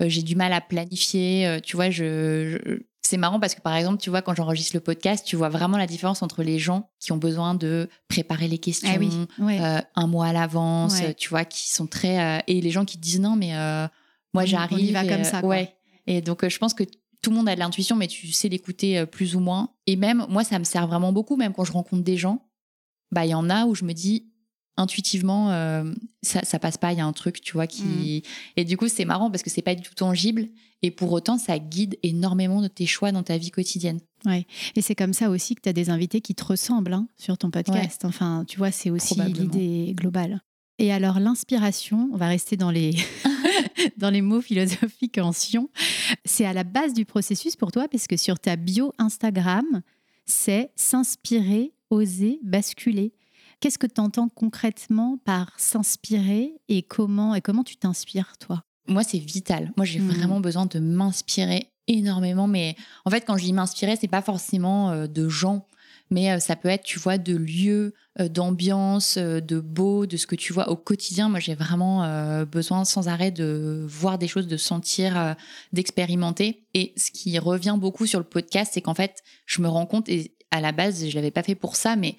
[0.00, 1.46] euh, j'ai du mal à planifier.
[1.46, 4.74] euh, tu vois, je, je- c'est marrant parce que par exemple, tu vois, quand j'enregistre
[4.74, 8.48] le podcast, tu vois vraiment la différence entre les gens qui ont besoin de préparer
[8.48, 9.60] les questions ah oui, ouais.
[9.60, 11.14] euh, un mois à l'avance, Ouais.
[11.14, 13.86] tu vois, qui sont très euh, et les gens qui disent non, mais euh,
[14.34, 14.92] moi On- on y j'arrive.
[14.92, 15.50] va et, comme ça, quoi.
[15.50, 15.75] Ouais.
[16.06, 16.84] Et donc euh, je pense que
[17.22, 19.70] tout le monde a de l'intuition, mais tu sais l'écouter euh, plus ou moins.
[19.86, 22.46] Et même moi, ça me sert vraiment beaucoup, même quand je rencontre des gens.
[23.12, 24.26] Bah il y en a où je me dis
[24.76, 25.90] intuitivement euh,
[26.22, 28.60] ça ça passe pas il y a un truc tu vois qui Mm.
[28.60, 30.48] et du coup c'est marrant parce que c'est pas du tout tangible
[30.82, 34.00] et pour autant ça guide énormément de tes choix dans ta vie quotidienne
[34.74, 37.38] Et c'est comme ça aussi que tu as des invités qui te ressemblent hein, sur
[37.38, 38.04] ton podcast.
[38.04, 40.40] Enfin, tu vois, c'est aussi l'idée globale.
[40.78, 42.90] Et alors, l'inspiration, on va rester dans les,
[43.96, 45.68] dans les mots philosophiques anciens,
[46.24, 49.82] c'est à la base du processus pour toi, parce que sur ta bio Instagram,
[50.24, 53.12] c'est s'inspirer, oser, basculer.
[53.60, 58.62] Qu'est-ce que tu entends concrètement par s'inspirer et comment, et comment tu t'inspires, toi?
[58.88, 59.72] Moi, c'est vital.
[59.76, 60.08] Moi, j'ai Mhm.
[60.10, 62.46] vraiment besoin de m'inspirer énormément.
[62.48, 65.66] Mais en fait, quand je dis m'inspirer, c'est pas forcément euh, de gens,
[66.10, 70.16] mais euh, ça peut être, tu vois, de lieux, euh, d'ambiance, euh, de beau, de
[70.16, 71.28] ce que tu vois au quotidien.
[71.28, 71.86] Moi, j'ai vraiment
[72.44, 75.36] besoin sans arrêt de voir des choses, de sentir,
[75.72, 76.66] d'expérimenter.
[76.74, 80.08] Et ce qui revient beaucoup sur le podcast, c'est qu'en fait, je me rends compte,
[80.08, 82.16] et à la base, je l'avais pas fait pour ça, mais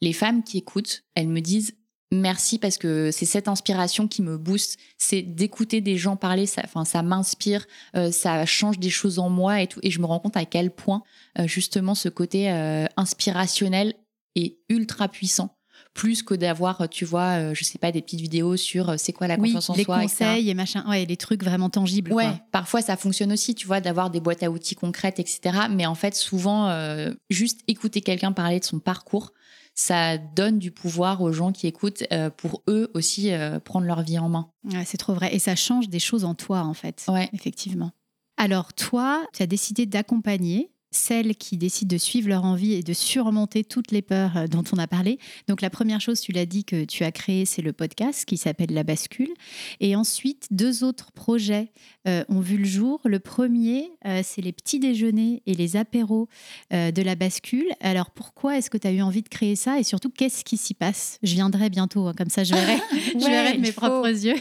[0.00, 1.74] les femmes qui écoutent, elles me disent
[2.14, 6.62] merci parce que c'est cette inspiration qui me booste, c'est d'écouter des gens parler, ça,
[6.64, 9.80] enfin, ça m'inspire, euh, ça change des choses en moi et tout.
[9.82, 11.02] Et je me rends compte à quel point
[11.38, 13.94] euh, justement ce côté euh, inspirationnel
[14.34, 15.56] est ultra puissant.
[15.92, 19.36] Plus que d'avoir, tu vois, je sais pas, des petites vidéos sur c'est quoi la
[19.36, 20.24] Oui, confiance en les soi, etc.
[20.24, 22.12] conseils et machin, ouais, les trucs vraiment tangibles.
[22.12, 22.40] Ouais, quoi.
[22.50, 25.56] parfois ça fonctionne aussi, tu vois, d'avoir des boîtes à outils concrètes, etc.
[25.70, 29.32] Mais en fait, souvent, euh, juste écouter quelqu'un parler de son parcours,
[29.74, 34.02] ça donne du pouvoir aux gens qui écoutent euh, pour eux aussi euh, prendre leur
[34.02, 34.50] vie en main.
[34.64, 35.34] Ouais, c'est trop vrai.
[35.34, 37.04] Et ça change des choses en toi, en fait.
[37.08, 37.28] Ouais.
[37.32, 37.90] Effectivement.
[38.36, 42.92] Alors, toi, tu as décidé d'accompagner celles qui décident de suivre leur envie et de
[42.92, 45.18] surmonter toutes les peurs euh, dont on a parlé.
[45.48, 48.36] Donc la première chose, tu l'as dit que tu as créé, c'est le podcast qui
[48.36, 49.32] s'appelle La Bascule.
[49.80, 51.70] Et ensuite, deux autres projets
[52.06, 53.00] euh, ont vu le jour.
[53.04, 56.28] Le premier, euh, c'est les petits déjeuners et les apéros
[56.72, 57.68] euh, de La Bascule.
[57.80, 60.58] Alors pourquoi est-ce que tu as eu envie de créer ça et surtout qu'est-ce qui
[60.58, 61.18] s'y passe?
[61.22, 62.76] Je viendrai bientôt, hein, comme ça je verrai,
[63.14, 63.80] je verrai de mes faut.
[63.80, 64.36] propres yeux.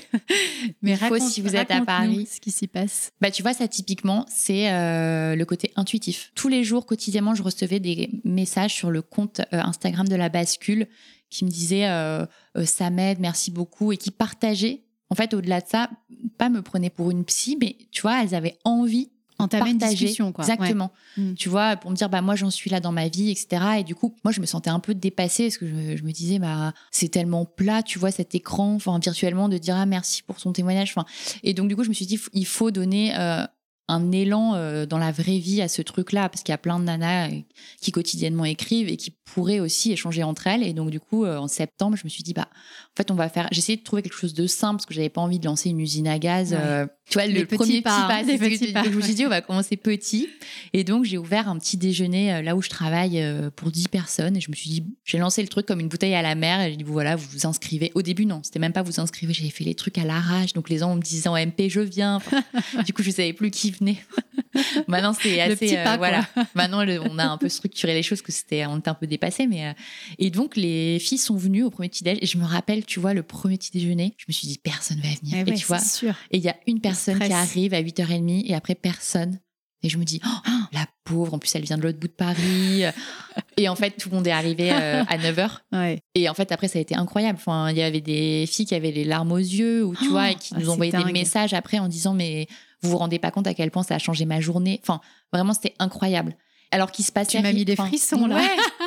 [0.84, 2.28] Il faut, si vous êtes à Paris.
[2.30, 3.12] ce qui s'y passe.
[3.22, 6.32] Bah, tu vois, ça typiquement, c'est le côté intuitif.
[6.44, 10.28] Tous les jours, quotidiennement, je recevais des messages sur le compte euh, Instagram de la
[10.28, 10.89] bascule
[11.30, 12.26] qui me disaient euh,
[12.58, 14.84] euh, ça m'aide, merci beaucoup, et qui partageaient.
[15.10, 15.89] En fait, au-delà de ça,
[16.38, 20.34] pas me prenaient pour une psy, mais tu vois, elles avaient envie Entamer une discussion,
[20.34, 20.46] quoi.
[20.46, 20.52] Ouais.
[20.52, 20.91] Exactement.
[21.16, 21.34] Mm.
[21.36, 23.64] Tu vois, pour me dire, bah, moi, j'en suis là dans ma vie, etc.
[23.80, 26.12] Et du coup, moi, je me sentais un peu dépassée parce que je, je me
[26.12, 30.24] disais, bah, c'est tellement plat, tu vois, cet écran, enfin, virtuellement, de dire, ah, merci
[30.24, 30.91] pour ton témoignage.
[30.94, 31.06] Enfin,
[31.41, 33.46] et donc, du coup, je me suis dit, il faut donner euh,
[33.88, 36.80] un élan euh, dans la vraie vie à ce truc-là parce qu'il y a plein
[36.80, 37.42] de nanas euh,
[37.82, 40.63] qui quotidiennement écrivent et qui pourraient aussi échanger entre elles.
[40.63, 43.15] Et donc, du coup, euh, en septembre, je me suis dit, bah, en fait, on
[43.15, 43.47] va faire.
[43.51, 45.69] J'ai essayé de trouver quelque chose de simple parce que j'avais pas envie de lancer
[45.69, 46.51] une usine à gaz.
[46.51, 46.57] Ouais.
[46.61, 48.84] euh, tu vois, Les le premier pas, petit pas, hein, que petits tu- pas.
[48.84, 50.30] Je me suis dit, on va commencer petit.
[50.74, 53.24] Et donc, j'ai ouvert un petit déjeuner euh, là où je travaille
[53.55, 54.38] pour 10 personnes.
[54.38, 56.61] Et je me suis dit, j'ai lancé le truc comme une bouteille à la mer.
[56.61, 57.91] Et j'ai dit, voilà, vous vous inscrivez.
[57.95, 59.34] Au début, non, c'était même pas vous inscrivez.
[59.34, 60.53] J'avais fait les trucs à l'arrache.
[60.53, 62.15] Donc, les gens me disaient en MP, je viens.
[62.15, 62.43] Enfin,
[62.86, 63.97] du coup, je savais plus qui venait.
[64.88, 65.55] Maintenant, c'est Le assez.
[65.55, 66.28] petit euh, pas, voilà.
[66.55, 69.07] Maintenant, le- on a un peu structuré les choses, que c'était, on était un peu
[69.14, 69.47] dépassé.
[69.47, 69.74] Mais, euh,
[70.20, 72.18] et donc, les filles sont venues au premier petit déj.
[72.22, 74.99] Et je me rappelle, tu vois, le premier petit déjeuner, je me suis dit, personne
[74.99, 75.34] va venir.
[75.38, 76.14] Eh et ouais, tu vois, sûr.
[76.32, 79.39] et il y a une personne qui arrive à 8h30 et après personne.
[79.86, 82.14] Et je me dis, oh, la pauvre, en plus elle vient de l'autre bout de
[82.14, 82.84] Paris.
[83.57, 85.49] et en fait, tout le monde est arrivé euh, à 9h.
[85.74, 85.99] Ouais.
[86.16, 87.38] Et en fait, après, ça a été incroyable.
[87.38, 90.11] Enfin, il y avait des filles qui avaient les larmes aux yeux, ou tu Oh,
[90.11, 91.07] vois, et qui ah, nous c'est envoyaient dingue.
[91.07, 92.47] des messages après en disant, mais
[92.82, 94.80] vous vous rendez pas compte à quel point ça a changé ma journée.
[94.84, 95.01] Enfin,
[95.34, 96.38] vraiment, c'était incroyable.
[96.72, 97.38] Alors qu'il se passait.
[97.38, 98.38] Tu m'as mis des frissons, là.
[98.38, 98.47] ouais.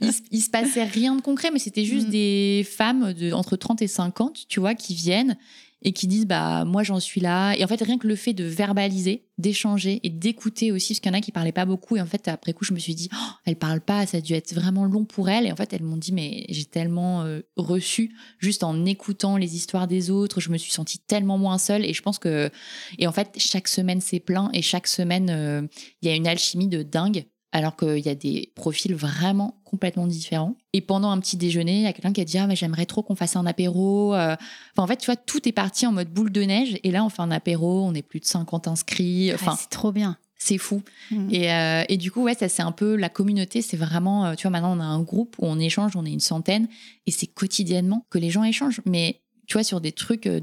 [0.00, 2.10] il, se- il se passait rien de concret, mais c'était juste Mm.
[2.10, 5.36] des femmes de entre 30 et 50, tu vois, qui viennent
[5.82, 7.54] et qui disent bah moi j'en suis là.
[7.54, 11.10] Et en fait rien que le fait de verbaliser d'échanger et d'écouter aussi parce qu'il
[11.10, 11.96] y en a qui parlaient pas beaucoup.
[11.96, 14.20] Et en fait après coup je me suis dit oh, elles parlent pas ça a
[14.20, 17.22] dû être vraiment long pour elles et en fait elles m'ont dit mais j'ai tellement
[17.22, 21.56] euh, reçu juste en écoutant les histoires des autres je me suis sentie tellement moins
[21.56, 21.86] seule.
[21.86, 22.50] Et je pense que
[22.98, 24.50] et en fait chaque semaine c'est plein.
[24.52, 25.62] Et chaque semaine euh,
[26.02, 30.06] il y a une alchimie de dingue alors qu'il y a des profils vraiment complètement
[30.06, 30.56] différents.
[30.72, 32.86] Et pendant un petit déjeuner, il y a quelqu'un qui a dit Ah, mais j'aimerais
[32.86, 34.14] trop qu'on fasse un apéro.
[34.14, 34.34] euh.
[34.72, 36.78] Enfin, en fait, tu vois, tout est parti en mode boule de neige.
[36.84, 39.32] Et là, on fait un apéro, on est plus de 50 inscrits.
[39.34, 40.16] Enfin, Ah, c'est trop bien.
[40.38, 40.82] c'est fou.
[41.10, 41.28] Mm.
[41.34, 43.62] Et, euh, et du coup, ouais, ça, c'est un peu la communauté.
[43.62, 46.12] C'est vraiment, euh, tu vois, maintenant, on a un groupe où on échange, on est
[46.12, 46.68] une centaine.
[47.06, 48.80] Et c'est quotidiennement que les gens échangent.
[48.86, 50.40] Mais tu vois, sur des trucs de,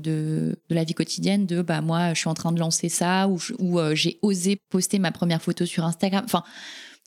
[0.69, 3.79] de la vie quotidienne, de bah, moi, je suis en train de lancer ça, ou,
[3.79, 6.23] euh, j'ai osé poster ma première photo sur Instagram.
[6.25, 6.43] Enfin,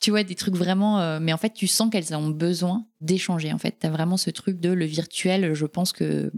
[0.01, 1.01] tu vois, des trucs vraiment.
[1.01, 3.53] euh, mais en fait, tu sens qu'elles ont besoin d'échanger.
[3.53, 5.55] En fait, tu as vraiment ce truc de le virtuel.
[5.55, 6.33] Je pense que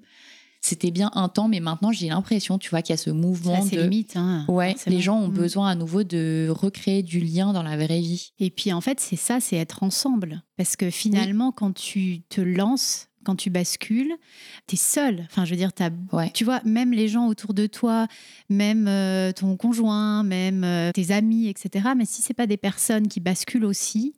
[0.65, 3.63] c'était bien un temps, mais maintenant, j'ai l'impression, tu vois, qu'il y a ce mouvement
[3.63, 3.83] c'est de.
[3.83, 4.17] limite.
[4.17, 5.33] hein, Ouais, les gens ont Mm.
[5.35, 8.33] besoin à nouveau de recréer du lien dans la vraie vie.
[8.39, 10.43] Et puis en fait, c'est ça, c'est être ensemble.
[10.57, 14.13] Parce que finalement, quand tu te lances, quand tu bascules,
[14.67, 15.27] tu es seul.
[15.31, 15.71] Enfin, je veux dire,
[16.13, 16.31] Ouais.
[16.33, 18.07] tu vois, même les gens autour de toi,
[18.49, 21.91] même euh, ton conjoint, même euh, tes amis, etc.
[21.97, 24.15] Mais si c'est pas des personnes qui basculent aussi,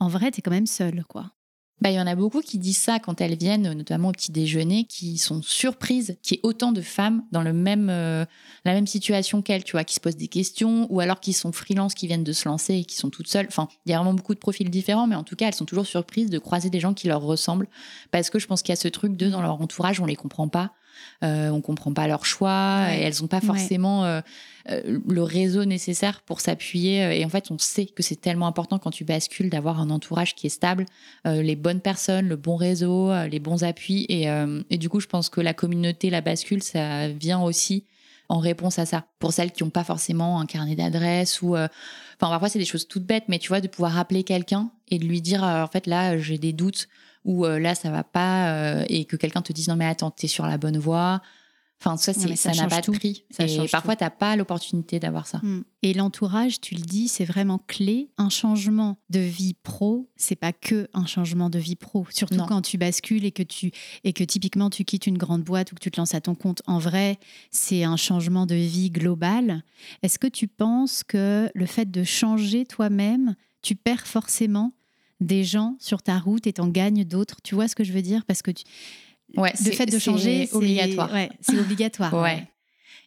[0.00, 1.32] en vrai, tu es quand même seul, quoi.
[1.80, 4.32] Bah, il y en a beaucoup qui disent ça quand elles viennent, notamment au petit
[4.32, 8.24] déjeuner, qui sont surprises qu'il y ait autant de femmes dans le même, euh,
[8.64, 11.52] la même situation qu'elles, tu vois, qui se posent des questions, ou alors qui sont
[11.52, 13.46] freelance, qui viennent de se lancer et qui sont toutes seules.
[13.46, 15.66] Enfin, il y a vraiment beaucoup de profils différents, mais en tout cas, elles sont
[15.66, 17.68] toujours surprises de croiser des gens qui leur ressemblent,
[18.10, 20.16] parce que je pense qu'il y a ce truc de dans leur entourage, on les
[20.16, 20.72] comprend pas.
[21.24, 23.00] Euh, on comprend pas leur choix Ouais.
[23.00, 24.20] et elles ont pas forcément euh,
[24.70, 28.46] euh, le réseau nécessaire pour s'appuyer euh, et en fait on sait que c'est tellement
[28.46, 30.86] important quand tu bascules d'avoir un entourage qui est stable
[31.26, 34.26] euh, les bonnes personnes le bon réseau les bons appuis et,
[34.70, 37.84] et du coup je pense que la communauté la bascule ça vient aussi
[38.28, 41.66] en réponse à ça pour celles qui n'ont pas forcément un carnet d'adresses ou euh,
[42.20, 44.98] enfin parfois c'est des choses toutes bêtes mais tu vois de pouvoir appeler quelqu'un et
[44.98, 46.88] de lui dire euh, en fait là j'ai des doutes
[47.28, 50.10] ou euh, là ça va pas euh, et que quelqu'un te dise non mais attends
[50.10, 51.20] t'es sur la bonne voie
[51.80, 52.90] enfin ça c'est ça ça n'a pas tout.
[52.92, 55.62] de prix Ça et parfois t'as pas l'opportunité d'avoir ça Mm.
[55.82, 58.10] Et l'entourage, tu le dis, c'est vraiment clé.
[58.18, 62.04] Un changement de vie pro, c'est pas que un changement de vie pro.
[62.10, 62.46] Surtout Non.
[62.46, 63.70] quand tu bascules et que tu
[64.02, 66.34] et que typiquement tu quittes une grande boîte ou que tu te lances à ton
[66.34, 66.62] compte.
[66.66, 67.18] En vrai,
[67.52, 69.62] c'est un changement de vie global.
[70.02, 74.72] Est-ce que tu penses que le fait de changer toi-même, tu perds forcément
[75.20, 77.36] des gens sur ta route et t'en gagnes d'autres.
[77.42, 78.24] Tu vois ce que je veux dire?
[78.26, 78.64] Parce que tu-
[79.36, 81.12] Ouais, le fait de changer, c'est obligatoire.
[81.12, 82.12] ouais, c'est obligatoire.
[82.22, 82.48] Ouais.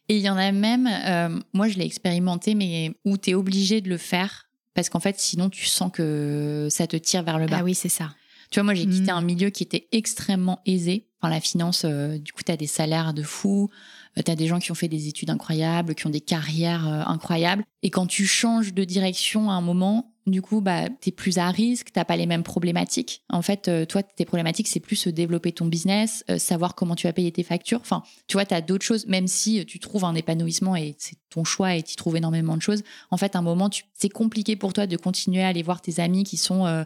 [0.08, 3.34] Et il y en a même, euh, moi je l'ai expérimenté, mais où tu es
[3.34, 7.38] obligé de le faire parce qu'en fait, sinon tu sens que ça te tire vers
[7.38, 7.58] le bas.
[7.60, 8.14] Ah oui, c'est ça.
[8.50, 9.16] Tu vois, moi j'ai quitté Mm.
[9.16, 11.08] un milieu qui était extrêmement aisé.
[11.20, 13.70] Enfin, la finance, euh, du coup, tu as des salaires de fou,
[14.16, 17.02] tu as des gens qui ont fait des études incroyables, qui ont des carrières euh,
[17.06, 17.64] incroyables.
[17.82, 21.38] Et quand tu changes de direction à un moment, du coup, bah, tu es plus
[21.38, 23.22] à risque, t'as pas les mêmes problématiques.
[23.28, 26.94] En fait, euh, toi, tes problématiques, c'est plus euh, développer ton business, euh, savoir comment
[26.94, 27.80] tu vas payer tes factures.
[27.80, 31.16] Enfin, tu vois, tu as d'autres choses, même si tu trouves un épanouissement et c'est
[31.30, 32.82] ton choix et tu trouves énormément de choses.
[33.10, 35.80] En fait, à un moment, tu- c'est compliqué pour toi de continuer à aller voir
[35.80, 36.84] tes amis qui sont euh,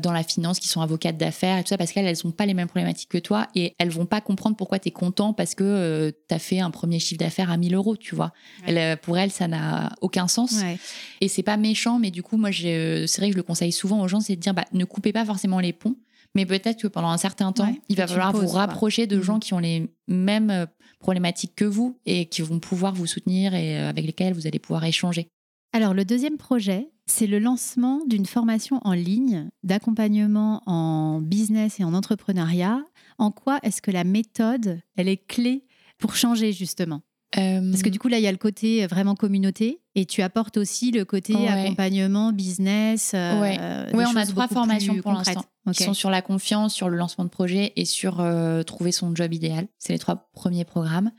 [0.00, 2.44] dans la finance, qui sont avocates d'affaires et tout ça, parce qu'elles, elles n'ont pas
[2.46, 5.54] les mêmes problématiques que toi et elles vont pas comprendre pourquoi tu es content parce
[5.54, 8.32] que tu as fait un premier chiffre d'affaires à 1000 euros, tu vois.
[8.66, 8.74] Ouais.
[8.74, 10.60] Elles, pour elles, ça n'a aucun sens.
[10.62, 10.78] Ouais.
[11.22, 13.42] Et c'est pas méchant, mais du coup, moi, j'ai- euh, c'est vrai que je le
[13.42, 15.96] conseille souvent aux gens, c'est de dire, bah, ne coupez pas forcément les ponts,
[16.34, 19.16] mais peut-être que pendant un certain temps, Ouais, il va falloir poses, vous rapprocher de
[19.16, 19.22] Mhm.
[19.22, 20.66] gens qui ont les mêmes euh,
[20.98, 24.58] problématiques que vous et qui vont pouvoir vous soutenir et euh, avec lesquels vous allez
[24.58, 25.28] pouvoir échanger.
[25.72, 31.84] Alors, le deuxième projet, c'est le lancement d'une formation en ligne d'accompagnement en business et
[31.84, 32.82] en entrepreneuriat.
[33.18, 35.64] En quoi est-ce que la méthode, elle est clé
[35.98, 37.02] pour changer justement?
[37.36, 40.56] Parce que du coup, là, il y a le côté vraiment communauté et tu apportes
[40.56, 41.48] aussi le côté Ouais.
[41.48, 43.12] accompagnement, business.
[43.14, 43.56] euh, Ouais.
[43.60, 45.44] euh, on a trois formations pour l'instant.
[45.68, 45.74] Ok.
[45.74, 49.14] qui sont sur la confiance, sur le lancement de projet et sur euh, trouver son
[49.16, 49.66] job idéal.
[49.78, 51.10] C'est les trois premiers programmes.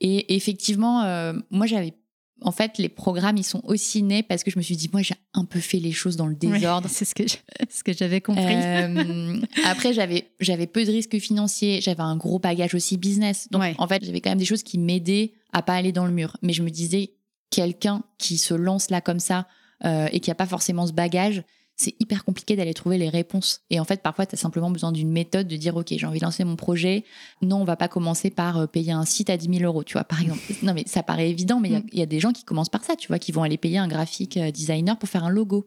[0.00, 1.94] Et effectivement, euh, moi j'avais.
[2.42, 5.00] En fait, les programmes, ils sont aussi nés parce que je me suis dit, moi,
[5.00, 6.86] j'ai un peu fait les choses dans le Ouais, désordre.
[6.92, 7.36] c'est ce que je-
[7.70, 8.44] ce que j'avais compris.
[8.44, 13.48] Euh, après, j'avais j'avais peu de risques financiers, j'avais un gros bagage aussi business.
[13.50, 13.74] Donc, Ouais.
[13.78, 16.36] en fait, j'avais quand même des choses qui m'aidaient à pas aller dans le mur.
[16.42, 17.12] Mais je me disais,
[17.50, 19.46] quelqu'un qui se lance là comme ça
[19.84, 21.42] euh, et qui a pas forcément ce bagage,
[21.78, 23.60] c'est hyper compliqué d'aller trouver les réponses.
[23.68, 26.18] Et en fait, parfois, tu as simplement besoin d'une méthode de dire, OK, j'ai envie
[26.18, 27.04] de lancer mon projet.
[27.42, 29.92] Non, on va pas commencer par euh, payer un site à 10 000 euros, tu
[29.92, 30.40] vois, par exemple.
[30.62, 31.88] non, mais ça paraît évident, mais il y a- Mm.
[31.92, 33.88] y, a des gens qui commencent par ça, tu vois, qui vont aller payer un
[33.88, 35.66] graphique euh, designer pour faire un logo.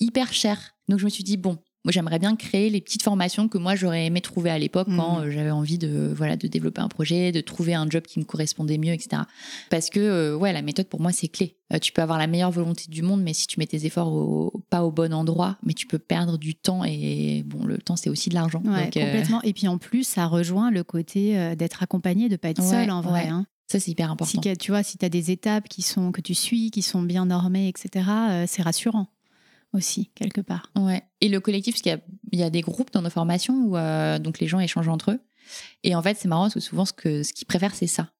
[0.00, 0.74] Hyper cher.
[0.88, 3.74] Donc, je me suis dit, bon, moi, j'aimerais bien créer les petites formations que moi,
[3.74, 4.96] j'aurais aimé trouver à l'époque Mm.
[4.96, 8.18] quand euh, j'avais envie de, voilà, de développer un projet, de trouver un job qui
[8.18, 9.22] me correspondait mieux, etc.
[9.70, 11.56] Parce que, euh, ouais, la méthode, pour moi, c'est clé.
[11.72, 14.12] Euh, tu peux avoir la meilleure volonté du monde, mais si tu mets tes efforts
[14.12, 17.96] au- pas au bon endroit, mais tu peux perdre du temps et, bon, le temps,
[17.96, 18.62] c'est aussi de l'argent.
[18.64, 19.42] Ouais, euh, complètement.
[19.42, 22.90] Et puis en plus, ça rejoint le côté d'être accompagné, de pas être Ouais, seul
[22.90, 23.24] en vrai.
[23.24, 23.28] ouais.
[23.28, 23.46] hein.
[23.70, 24.40] ça, c'est hyper Si, important.
[24.42, 27.02] que- tu vois, si tu as des étapes qui sont, que tu suis, qui sont
[27.02, 27.88] bien normées, etc.,
[28.30, 29.08] euh, c'est rassurant
[29.74, 30.70] aussi, quelque part.
[30.76, 31.02] Ouais.
[31.20, 32.00] Et le collectif, parce qu'il
[32.32, 35.10] y y a des groupes dans nos formations où euh, donc les gens échangent entre
[35.12, 35.20] eux.
[35.82, 38.10] Et en fait, c'est marrant parce que souvent, ce que ce qu'ils préfèrent, c'est ça.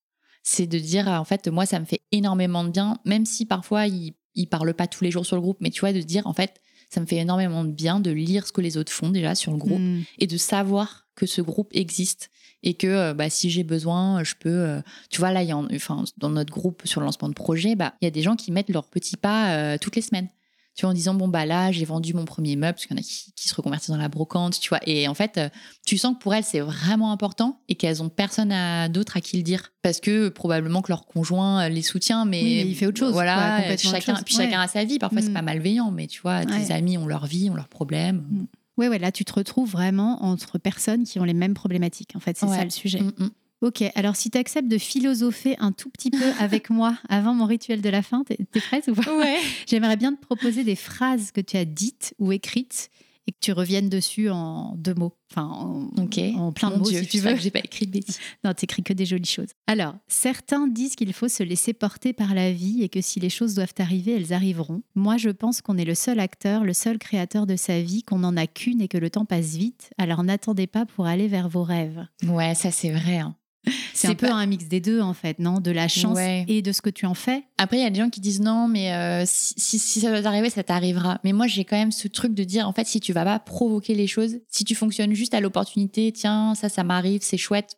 [0.43, 3.87] C'est de dire, en fait, moi, ça me fait énormément de bien, même si parfois
[3.87, 6.27] ils, ils parlent pas tous les jours sur le groupe, mais tu vois, de dire,
[6.27, 9.09] en fait, ça me fait énormément de bien de lire ce que les autres font
[9.09, 10.03] déjà sur le groupe Mm.
[10.19, 12.31] et de savoir que ce groupe existe
[12.63, 14.49] et que euh, bah, si j'ai besoin, je peux.
[14.51, 14.81] euh,
[15.11, 17.75] tu vois, là, y a, en- enfin, dans notre groupe sur le lancement de projet,
[17.75, 20.29] bah, il y a des gens qui mettent leurs petits pas euh, toutes les semaines.
[20.77, 22.99] Tu vois, en disant, bon, bah là, j'ai vendu mon premier meuble, parce qu'il y
[22.99, 24.81] en a qui, qui se reconvertissent dans la brocante, tu vois.
[24.87, 25.49] Et en fait, euh,
[25.87, 29.21] tu sens que pour elles, c'est vraiment important et qu'elles ont personne à- d'autre à
[29.21, 29.71] qui le dire.
[29.83, 32.43] Parce que probablement que leur conjoint euh, les soutient, mais.
[32.43, 34.25] Oui, mais il fait autre chose, quoi, Voilà, autre chacun, chose.
[34.25, 34.99] puis chacun a sa vie.
[34.99, 35.35] Parfois, c'est Mm.
[35.35, 36.73] pas malveillant, mais tu vois, tes Ouais.
[36.73, 38.47] amis ont leur vie, ont leurs problèmes.
[38.77, 42.11] Ouais, ouais, là, tu te retrouves vraiment entre personnes qui ont les mêmes problématiques.
[42.17, 42.57] En fait, c'est Ouais.
[42.57, 43.01] ça le sujet.
[43.01, 43.31] Mm, mm.
[43.65, 47.47] Ok, alors si tu acceptes de philosopher un tout petit peu avec moi avant mon
[47.47, 49.17] rituel de la fin, t'es t'es prête ou pas?
[49.17, 49.39] Ouais.
[49.67, 52.91] J'aimerais bien te proposer des phrases que tu as dites ou écrites
[53.27, 55.17] et que tu reviennes dessus en deux mots.
[55.33, 57.37] Enfin, en, en plein de Mon mots Dieu, si tu veux.
[57.37, 58.19] j'ai pas écrit de bêtises.
[58.45, 59.49] Non, t'écris que des jolies choses.
[59.67, 63.31] Alors, certains disent qu'il faut se laisser porter par la vie et que si les
[63.31, 64.83] choses doivent arriver, elles arriveront.
[64.95, 68.19] Moi, je pense qu'on est le seul acteur, le seul créateur de sa vie, qu'on
[68.19, 69.89] n'en a qu'une et que le temps passe vite.
[69.97, 72.07] Alors n'attendez pas pour aller vers vos rêves.
[72.29, 73.21] Ouais, ça c'est vrai.
[73.21, 73.35] hein.
[73.95, 75.61] C'est un peu un mix des deux, en fait, non?
[75.61, 76.45] De la chance Ouais.
[76.49, 77.45] et de ce que tu en fais?
[77.59, 80.11] Après, il y a des gens qui disent non, mais euh, si, si, si ça
[80.11, 81.21] doit t'arriver, ça t'arrivera.
[81.25, 83.39] Mais moi, j'ai quand même ce truc de dire, en fait, si tu vas pas
[83.39, 87.77] provoquer les choses, si tu fonctionnes juste à l'opportunité, tiens, ça, ça m'arrive, c'est chouette.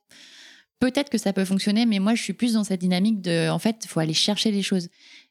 [0.81, 3.59] Peut-être que ça peut fonctionner, mais moi, je suis plus dans cette dynamique de, en
[3.59, 4.89] fait, il faut aller chercher les choses.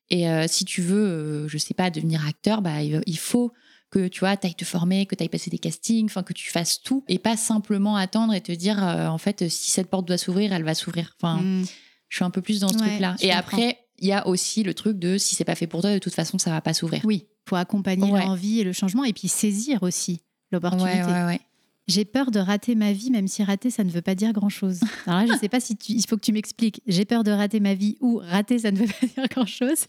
[0.10, 3.52] Et euh, si tu veux, euh, je sais pas, devenir acteur, bah, il faut
[3.92, 6.50] que tu vois, ailles te former, que tu ailles passer des castings, enfin que tu
[6.52, 10.06] fasses tout et pas simplement attendre et te dire euh, en fait si cette porte
[10.08, 11.16] doit s'ouvrir, elle va s'ouvrir.
[11.22, 11.66] Enfin, Mm.
[12.10, 13.16] je suis un peu plus dans ce Ouais, truc-là.
[13.20, 13.40] Et comprends.
[13.40, 16.00] après, il y a aussi le truc de si c'est pas fait pour toi, de
[16.00, 17.02] toute façon, ça va pas s'ouvrir.
[17.06, 18.26] Oui, faut accompagner Ouais.
[18.26, 20.22] l'envie et le changement et puis saisir aussi
[20.52, 21.02] l'opportunité.
[21.12, 21.40] Ouais.
[21.88, 24.80] J'ai peur de rater ma vie, même si rater, ça ne veut pas dire grand-chose.
[25.06, 25.92] Alors là, je ne sais pas si tu...
[25.92, 26.82] il faut que tu m'expliques.
[26.88, 29.86] J'ai peur de rater ma vie ou rater, ça ne veut pas dire grand-chose.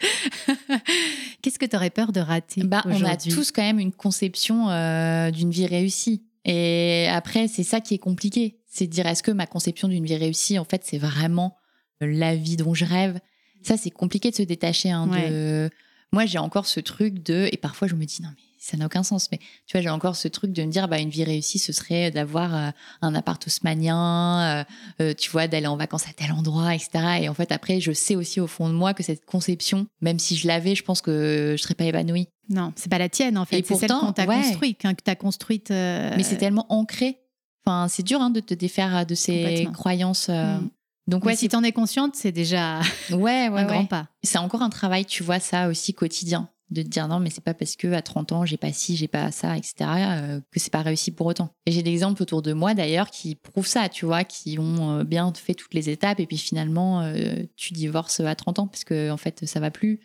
[1.42, 4.68] Qu'est-ce que tu aurais peur de rater bah, On a tous quand même une conception
[4.68, 6.22] euh, d'une vie réussie.
[6.44, 8.58] Et après, c'est ça qui est compliqué.
[8.66, 11.56] C'est de dire, est-ce que ma conception d'une vie réussie, en fait, c'est vraiment
[12.00, 13.18] la vie dont je rêve?
[13.62, 14.90] Ça, c'est compliqué de se détacher.
[14.90, 15.70] hein, de...
[16.12, 17.48] Moi, j'ai encore ce truc de...
[17.52, 19.28] Et parfois, je me dis, non, mais ça n'a aucun sens.
[19.30, 21.72] Mais tu vois, j'ai encore ce truc de me dire, bah, une vie réussie, ce
[21.72, 22.70] serait d'avoir euh,
[23.02, 24.64] un appart haussmanien, euh,
[25.00, 26.90] euh, tu vois, d'aller en vacances à tel endroit, etc.
[27.22, 30.18] Et en fait, après, je sais aussi au fond de moi que cette conception, même
[30.18, 32.28] si je l'avais, je pense que je serais pas épanouie.
[32.48, 33.64] Non, c'est pas la tienne en fait.
[33.66, 34.36] C'est celle qu'on t'a ouais.
[34.36, 35.70] construite, hein, que t'as construite.
[35.70, 37.18] euh, Mais c'est tellement ancré.
[37.64, 40.28] Enfin, c'est dur hein, de te défaire de ces croyances.
[40.28, 40.58] euh.
[40.58, 40.70] Mm.
[41.08, 44.08] Donc, Mais ouais, si t'en es consciente, c'est déjà c'est ouais, ouais, un grand pas.
[44.24, 46.48] C'est encore un travail, tu vois, ça aussi quotidien.
[46.70, 48.96] De te dire non, mais c'est pas parce que à 30 ans, j'ai pas ci,
[48.96, 51.50] j'ai pas ça, etc., euh, que c'est pas réussi pour autant.
[51.64, 54.98] Et j'ai des exemples autour de moi d'ailleurs qui prouvent ça, tu vois, qui ont
[54.98, 58.66] euh, bien fait toutes les étapes et puis finalement, euh, tu divorces à 30 ans
[58.66, 60.00] parce que en fait, ça va plus.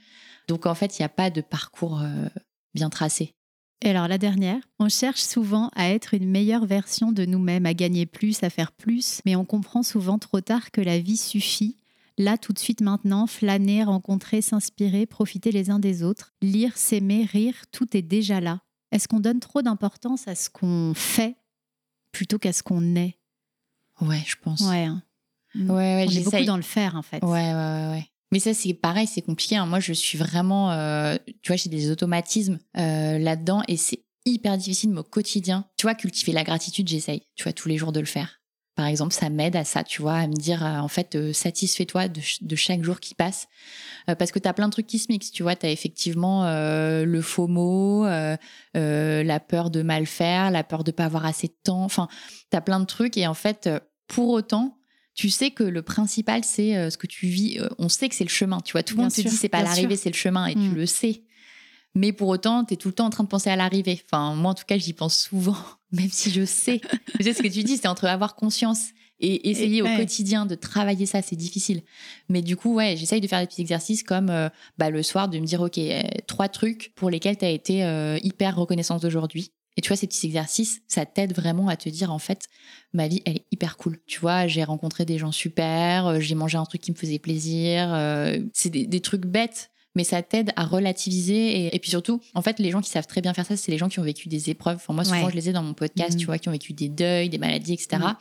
[0.48, 2.04] Donc en fait, il n'y a pas de parcours
[2.74, 3.34] bien tracé.
[3.84, 7.74] Et alors la dernière, on cherche souvent à être une meilleure version de nous-mêmes, à
[7.74, 11.78] gagner plus, à faire plus, mais on comprend souvent trop tard que la vie suffit.
[12.22, 17.26] Là, tout de suite maintenant, flâner, rencontrer, s'inspirer, profiter les uns des autres, lire, s'aimer,
[17.26, 18.62] rire, tout est déjà là.
[18.92, 21.36] Est-ce qu'on donne trop d'importance à ce qu'on fait
[22.12, 23.18] plutôt qu'à ce qu'on est?
[24.02, 24.62] Ouais, je pense.
[24.62, 25.02] Ouais, hein.
[25.56, 27.24] ouais, ouais on est beaucoup dans le faire en fait.
[27.24, 28.08] Ouais, ouais, ouais, ouais.
[28.32, 29.56] Mais ça, c'est pareil, c'est compliqué.
[29.56, 29.66] hein.
[29.66, 34.60] Moi, je suis vraiment, euh, tu vois, j'ai des automatismes euh, là-dedans et c'est hyper
[34.60, 35.66] difficile, mais au quotidien.
[35.76, 38.41] Tu vois, cultiver la gratitude, j'essaye, tu vois, tous les jours de le faire.
[38.82, 42.08] Par exemple, ça m'aide à ça, tu vois, à me dire, en fait, euh, satisfais-toi
[42.08, 43.48] de, ch- de chaque jour qui passe.
[44.10, 45.56] Euh, parce que tu as plein de trucs qui se mixent, tu vois.
[45.56, 48.06] Tu as effectivement euh, le faux mot,
[48.74, 51.84] la peur de mal faire, la peur de pas avoir assez de temps.
[51.84, 52.08] Enfin,
[52.50, 53.18] tu as plein de trucs.
[53.18, 53.70] Et en fait,
[54.08, 54.78] pour autant,
[55.14, 57.60] tu sais que le principal, c'est ce que tu vis.
[57.78, 58.82] On sait que c'est le chemin, tu vois.
[58.82, 60.48] Tout le monde sûr, dit, c'est pas l'arrivée, c'est le chemin.
[60.48, 61.24] Et tu le sais.
[61.96, 64.02] Mais pour autant, tu es tout le temps en train de penser à l'arrivée.
[64.06, 65.58] Enfin, moi, en tout cas, j'y pense souvent,
[65.92, 66.80] même si je sais.
[67.18, 68.90] tu sais ce que tu dis, c'est entre avoir conscience
[69.20, 69.98] et essayer Et- au ouais.
[69.98, 71.82] quotidien de travailler ça, c'est difficile.
[72.30, 75.28] Mais du coup, ouais, j'essaye de faire des petits exercices comme euh, bah, le soir
[75.30, 79.02] de me dire, OK, euh, trois trucs pour lesquels tu as été euh, hyper reconnaissante
[79.02, 79.52] d'aujourd'hui.
[79.78, 82.46] Et tu vois, ces petits exercices, ça t'aide vraiment à te dire, en fait,
[82.94, 84.00] ma vie, elle est hyper cool.
[84.08, 87.90] Tu vois, j'ai rencontré des gens super, j'ai mangé un truc qui me faisait plaisir.
[88.54, 91.66] c'est des, des trucs bêtes, mais ça t'aide à relativiser.
[91.68, 93.72] Et, et puis surtout, en fait, les gens qui savent très bien faire ça, c'est
[93.72, 94.78] les gens qui ont vécu des épreuves.
[94.78, 95.32] Enfin, moi, souvent, Ouais.
[95.32, 96.20] je les ai dans mon podcast, Mhm.
[96.20, 97.88] tu vois, qui ont vécu des deuils, des maladies, etc.
[98.02, 98.16] Mhm.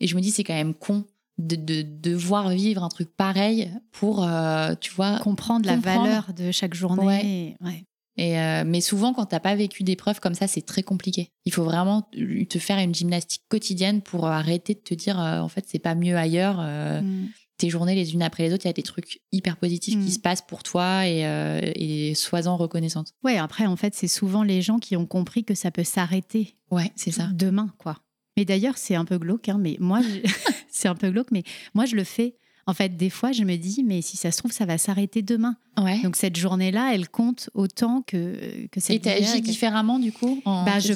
[0.00, 1.04] Et je me dis, c'est quand même con
[1.38, 5.18] de, de devoir vivre un truc pareil pour, euh, tu vois.
[5.20, 7.56] Comprendre la valeur de chaque journée.
[7.60, 7.84] Ouais.
[8.16, 11.30] Et euh, mais souvent, quand t'as pas vécu d'épreuves comme ça, c'est très compliqué.
[11.46, 12.02] Il faut vraiment
[12.48, 15.94] te faire une gymnastique quotidienne pour arrêter de te dire, euh, en fait, c'est pas
[15.94, 16.58] mieux ailleurs.
[16.60, 17.28] Mm.
[17.60, 20.04] Tes journées les unes après les autres, il y a des trucs hyper positifs Mm.
[20.04, 23.12] qui se passent pour toi et, euh, et sois-en reconnaissante.
[23.22, 26.56] Ouais, après, en fait, c'est souvent les gens qui ont compris que ça peut s'arrêter
[26.70, 27.28] Ouais, c'est ça.
[27.32, 27.98] demain, quoi.
[28.36, 30.20] Mais d'ailleurs, c'est un peu glauque, hein, mais moi, je-
[30.70, 31.42] c'est un peu glauque, mais
[31.74, 32.36] moi, je le fais.
[32.66, 35.22] En fait, des fois, je me dis, mais si ça se trouve, ça va s'arrêter
[35.22, 35.56] demain.
[35.80, 36.00] Ouais.
[36.02, 40.64] Donc, cette journée-là, elle compte autant que, que cette et t'agis différemment du coup en
[40.64, 40.94] bah, je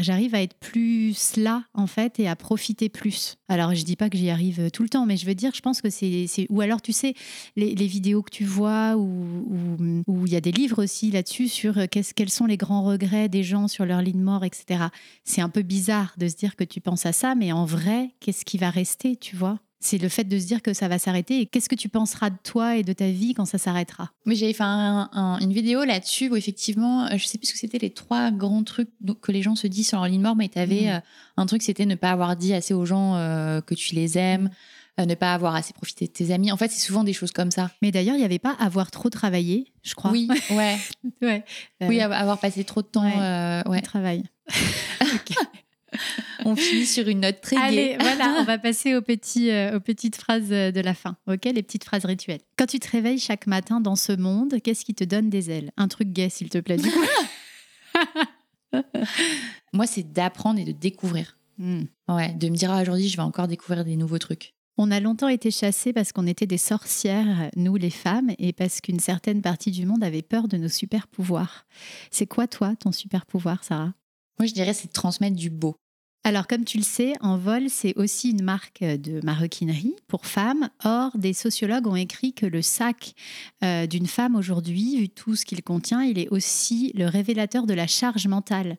[0.00, 3.36] j'arrive à être plus là en fait et à profiter plus.
[3.48, 5.60] Alors je dis pas que j'y arrive tout le temps, mais je veux dire, je
[5.60, 7.14] pense que c'est ou alors tu sais
[7.56, 11.78] les, les vidéos que tu vois ou il y a des livres aussi là-dessus sur
[11.78, 14.86] euh, qu'est-ce quels sont les grands regrets des gens sur leur lit de mort, etc.
[15.24, 18.10] C'est un peu bizarre de se dire que tu penses à ça, mais en vrai,
[18.20, 19.58] qu'est-ce qui va rester, tu vois?
[19.80, 22.30] C'est le fait de se dire que ça va s'arrêter et qu'est-ce que tu penseras
[22.30, 24.10] de toi et de ta vie quand ça s'arrêtera?
[24.26, 27.52] Mais j'avais fait un- un- une vidéo là-dessus où effectivement, euh, je sais plus ce
[27.52, 28.90] que c'était les trois grands trucs
[29.22, 31.02] que les gens se disent sur leur ligne mort, mais tu avais Mhm.
[31.36, 34.50] un truc, c'était ne pas avoir dit assez aux gens euh, que tu les aimes,
[34.98, 36.50] euh, ne pas avoir assez profité de tes amis.
[36.50, 37.70] En fait, c'est souvent des choses comme ça.
[37.80, 40.10] Mais d'ailleurs, il n'y avait pas avoir trop travaillé, je crois.
[40.10, 40.76] Oui, ouais.
[41.22, 41.44] ouais.
[41.82, 43.04] oui, Euh, av- avoir passé trop de temps.
[43.04, 43.14] Ouais.
[43.16, 43.80] euh, ouais.
[43.80, 44.24] travail.
[46.44, 47.96] On finit sur une note très Allez, gaie.
[48.00, 51.44] voilà, on va passer aux, petits, euh, aux petites phrases euh, de la fin, ok
[51.44, 52.40] Les petites phrases rituelles.
[52.56, 55.70] Quand tu te réveilles chaque matin dans ce monde, qu'est-ce qui te donne des ailes?
[55.76, 57.04] Un truc gay, s'il te plaît, du coup.
[59.72, 61.38] Moi, c'est d'apprendre et de découvrir.
[61.58, 61.84] Hmm.
[62.08, 64.54] Ouais, de me dire ah, aujourd'hui, je vais encore découvrir des nouveaux trucs.
[64.80, 68.80] On a longtemps été chassés parce qu'on était des sorcières, nous les femmes, et parce
[68.80, 71.66] qu'une certaine partie du monde avait peur de nos super pouvoirs.
[72.12, 73.92] C'est quoi, toi, ton super pouvoir, Sarah?
[74.38, 75.76] Moi, je dirais c'est de transmettre du beau.
[76.24, 80.68] Alors, comme tu le sais, Envol, c'est aussi une marque de maroquinerie pour femmes.
[80.84, 83.14] Or, des sociologues ont écrit que le sac
[83.64, 87.72] euh, d'une femme aujourd'hui, vu tout ce qu'il contient, il est aussi le révélateur de
[87.72, 88.76] la charge mentale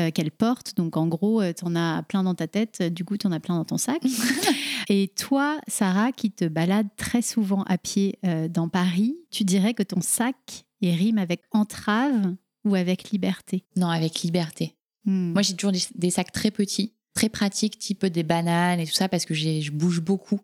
[0.00, 0.76] euh, qu'elle porte.
[0.76, 3.40] Donc, en gros, tu en as plein dans ta tête, du coup, tu en as
[3.40, 4.02] plein dans ton sac.
[4.88, 9.74] Et toi, Sarah, qui te balade très souvent à pied euh, dans Paris, tu dirais
[9.74, 12.34] que ton sac, il rime avec entrave
[12.64, 13.64] ou avec liberté?
[13.76, 14.77] Non, avec liberté.
[15.08, 15.32] Hmm.
[15.32, 18.92] Moi, j'ai toujours des, des sacs très petits, très pratiques, type des bananes et tout
[18.92, 20.40] ça, parce que je bouge beaucoup.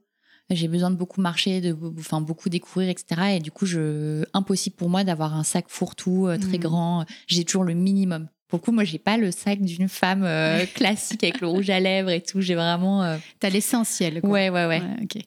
[0.51, 3.37] J'ai besoin de beaucoup marcher, de enfin, beaucoup découvrir, etc.
[3.37, 6.61] Et du coup, je, impossible pour moi d'avoir un sac fourre-tout euh, très Mm.
[6.61, 7.05] grand.
[7.27, 8.29] J'ai toujours le minimum.
[8.49, 11.71] Pour le coup, moi, j'ai pas le sac d'une femme euh, classique avec le rouge
[11.71, 12.41] à lèvres et tout.
[12.43, 13.03] J'ai vraiment.
[13.03, 14.21] euh, T'as l'essentiel.
[14.21, 14.31] quoi.
[14.31, 14.81] Ouais, ouais, ouais.
[14.83, 15.23] Ouais, ok.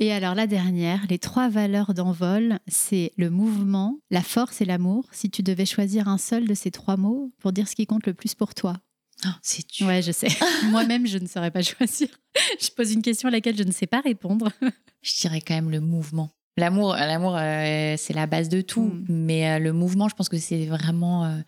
[0.00, 5.04] Et alors la dernière, les trois valeurs d'envol, c'est le mouvement, la force et l'amour.
[5.12, 8.06] Si tu devais choisir un seul de ces trois mots pour dire ce qui compte
[8.06, 8.76] le plus pour toi.
[9.24, 9.86] Ah, c'est dur.
[9.86, 10.28] Ouais, je sais.
[10.70, 12.08] Moi-même, je ne saurais pas choisir.
[12.60, 14.50] Je pose une question à laquelle je ne sais pas répondre.
[15.02, 16.30] Je dirais quand même le mouvement.
[16.56, 18.86] L'amour, l'amour, euh, c'est la base de tout.
[18.86, 19.04] Mm.
[19.08, 21.38] Mais euh, le mouvement, je pense que c'est vraiment, euh,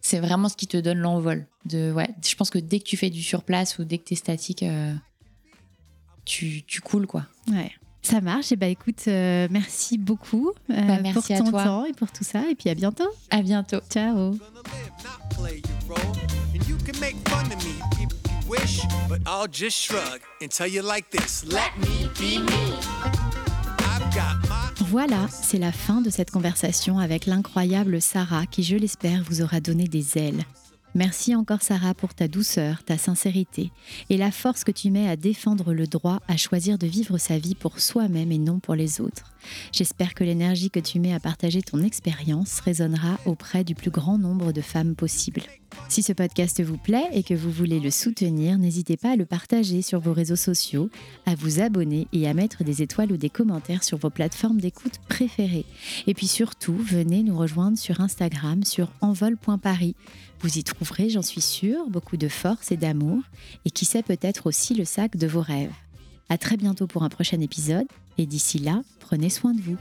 [0.00, 1.46] c'est vraiment ce qui te donne l'envol.
[1.64, 4.14] De, ouais, je pense que dès que tu fais du surplace ou dès que tu
[4.14, 4.94] es statique, euh,
[6.28, 7.24] tu, tu coules quoi.
[7.50, 7.72] Ouais.
[8.02, 8.52] Ça marche.
[8.52, 11.64] Et bah écoute, euh, merci beaucoup euh, Bah, merci pour à ton toi.
[11.64, 12.48] temps et pour tout ça.
[12.50, 13.08] Et puis à bientôt.
[13.30, 13.80] À bientôt.
[13.90, 14.36] Ciao.
[24.86, 29.60] Voilà, c'est la fin de cette conversation avec l'incroyable Sarah qui, je l'espère, vous aura
[29.60, 30.44] donné des ailes.
[30.98, 33.70] Merci encore Sarah pour ta douceur, ta sincérité
[34.10, 37.38] et la force que tu mets à défendre le droit à choisir de vivre sa
[37.38, 39.32] vie pour soi-même et non pour les autres.
[39.70, 44.18] J'espère que l'énergie que tu mets à partager ton expérience résonnera auprès du plus grand
[44.18, 45.42] nombre de femmes possible.
[45.88, 49.26] Si ce podcast vous plaît et que vous voulez le soutenir, n'hésitez pas à le
[49.26, 50.90] partager sur vos réseaux sociaux,
[51.26, 54.98] à vous abonner et à mettre des étoiles ou des commentaires sur vos plateformes d'écoute
[55.08, 55.66] préférées.
[56.06, 59.94] Et puis surtout, venez nous rejoindre sur Instagram sur envol.paris.
[60.40, 63.22] Vous y trouverez, j'en suis sûre, beaucoup de force et d'amour,
[63.64, 65.72] et qui sait peut-être aussi le sac de vos rêves.
[66.28, 67.86] À très bientôt pour un prochain épisode,
[68.18, 69.76] et d'ici là, prenez soin de vous.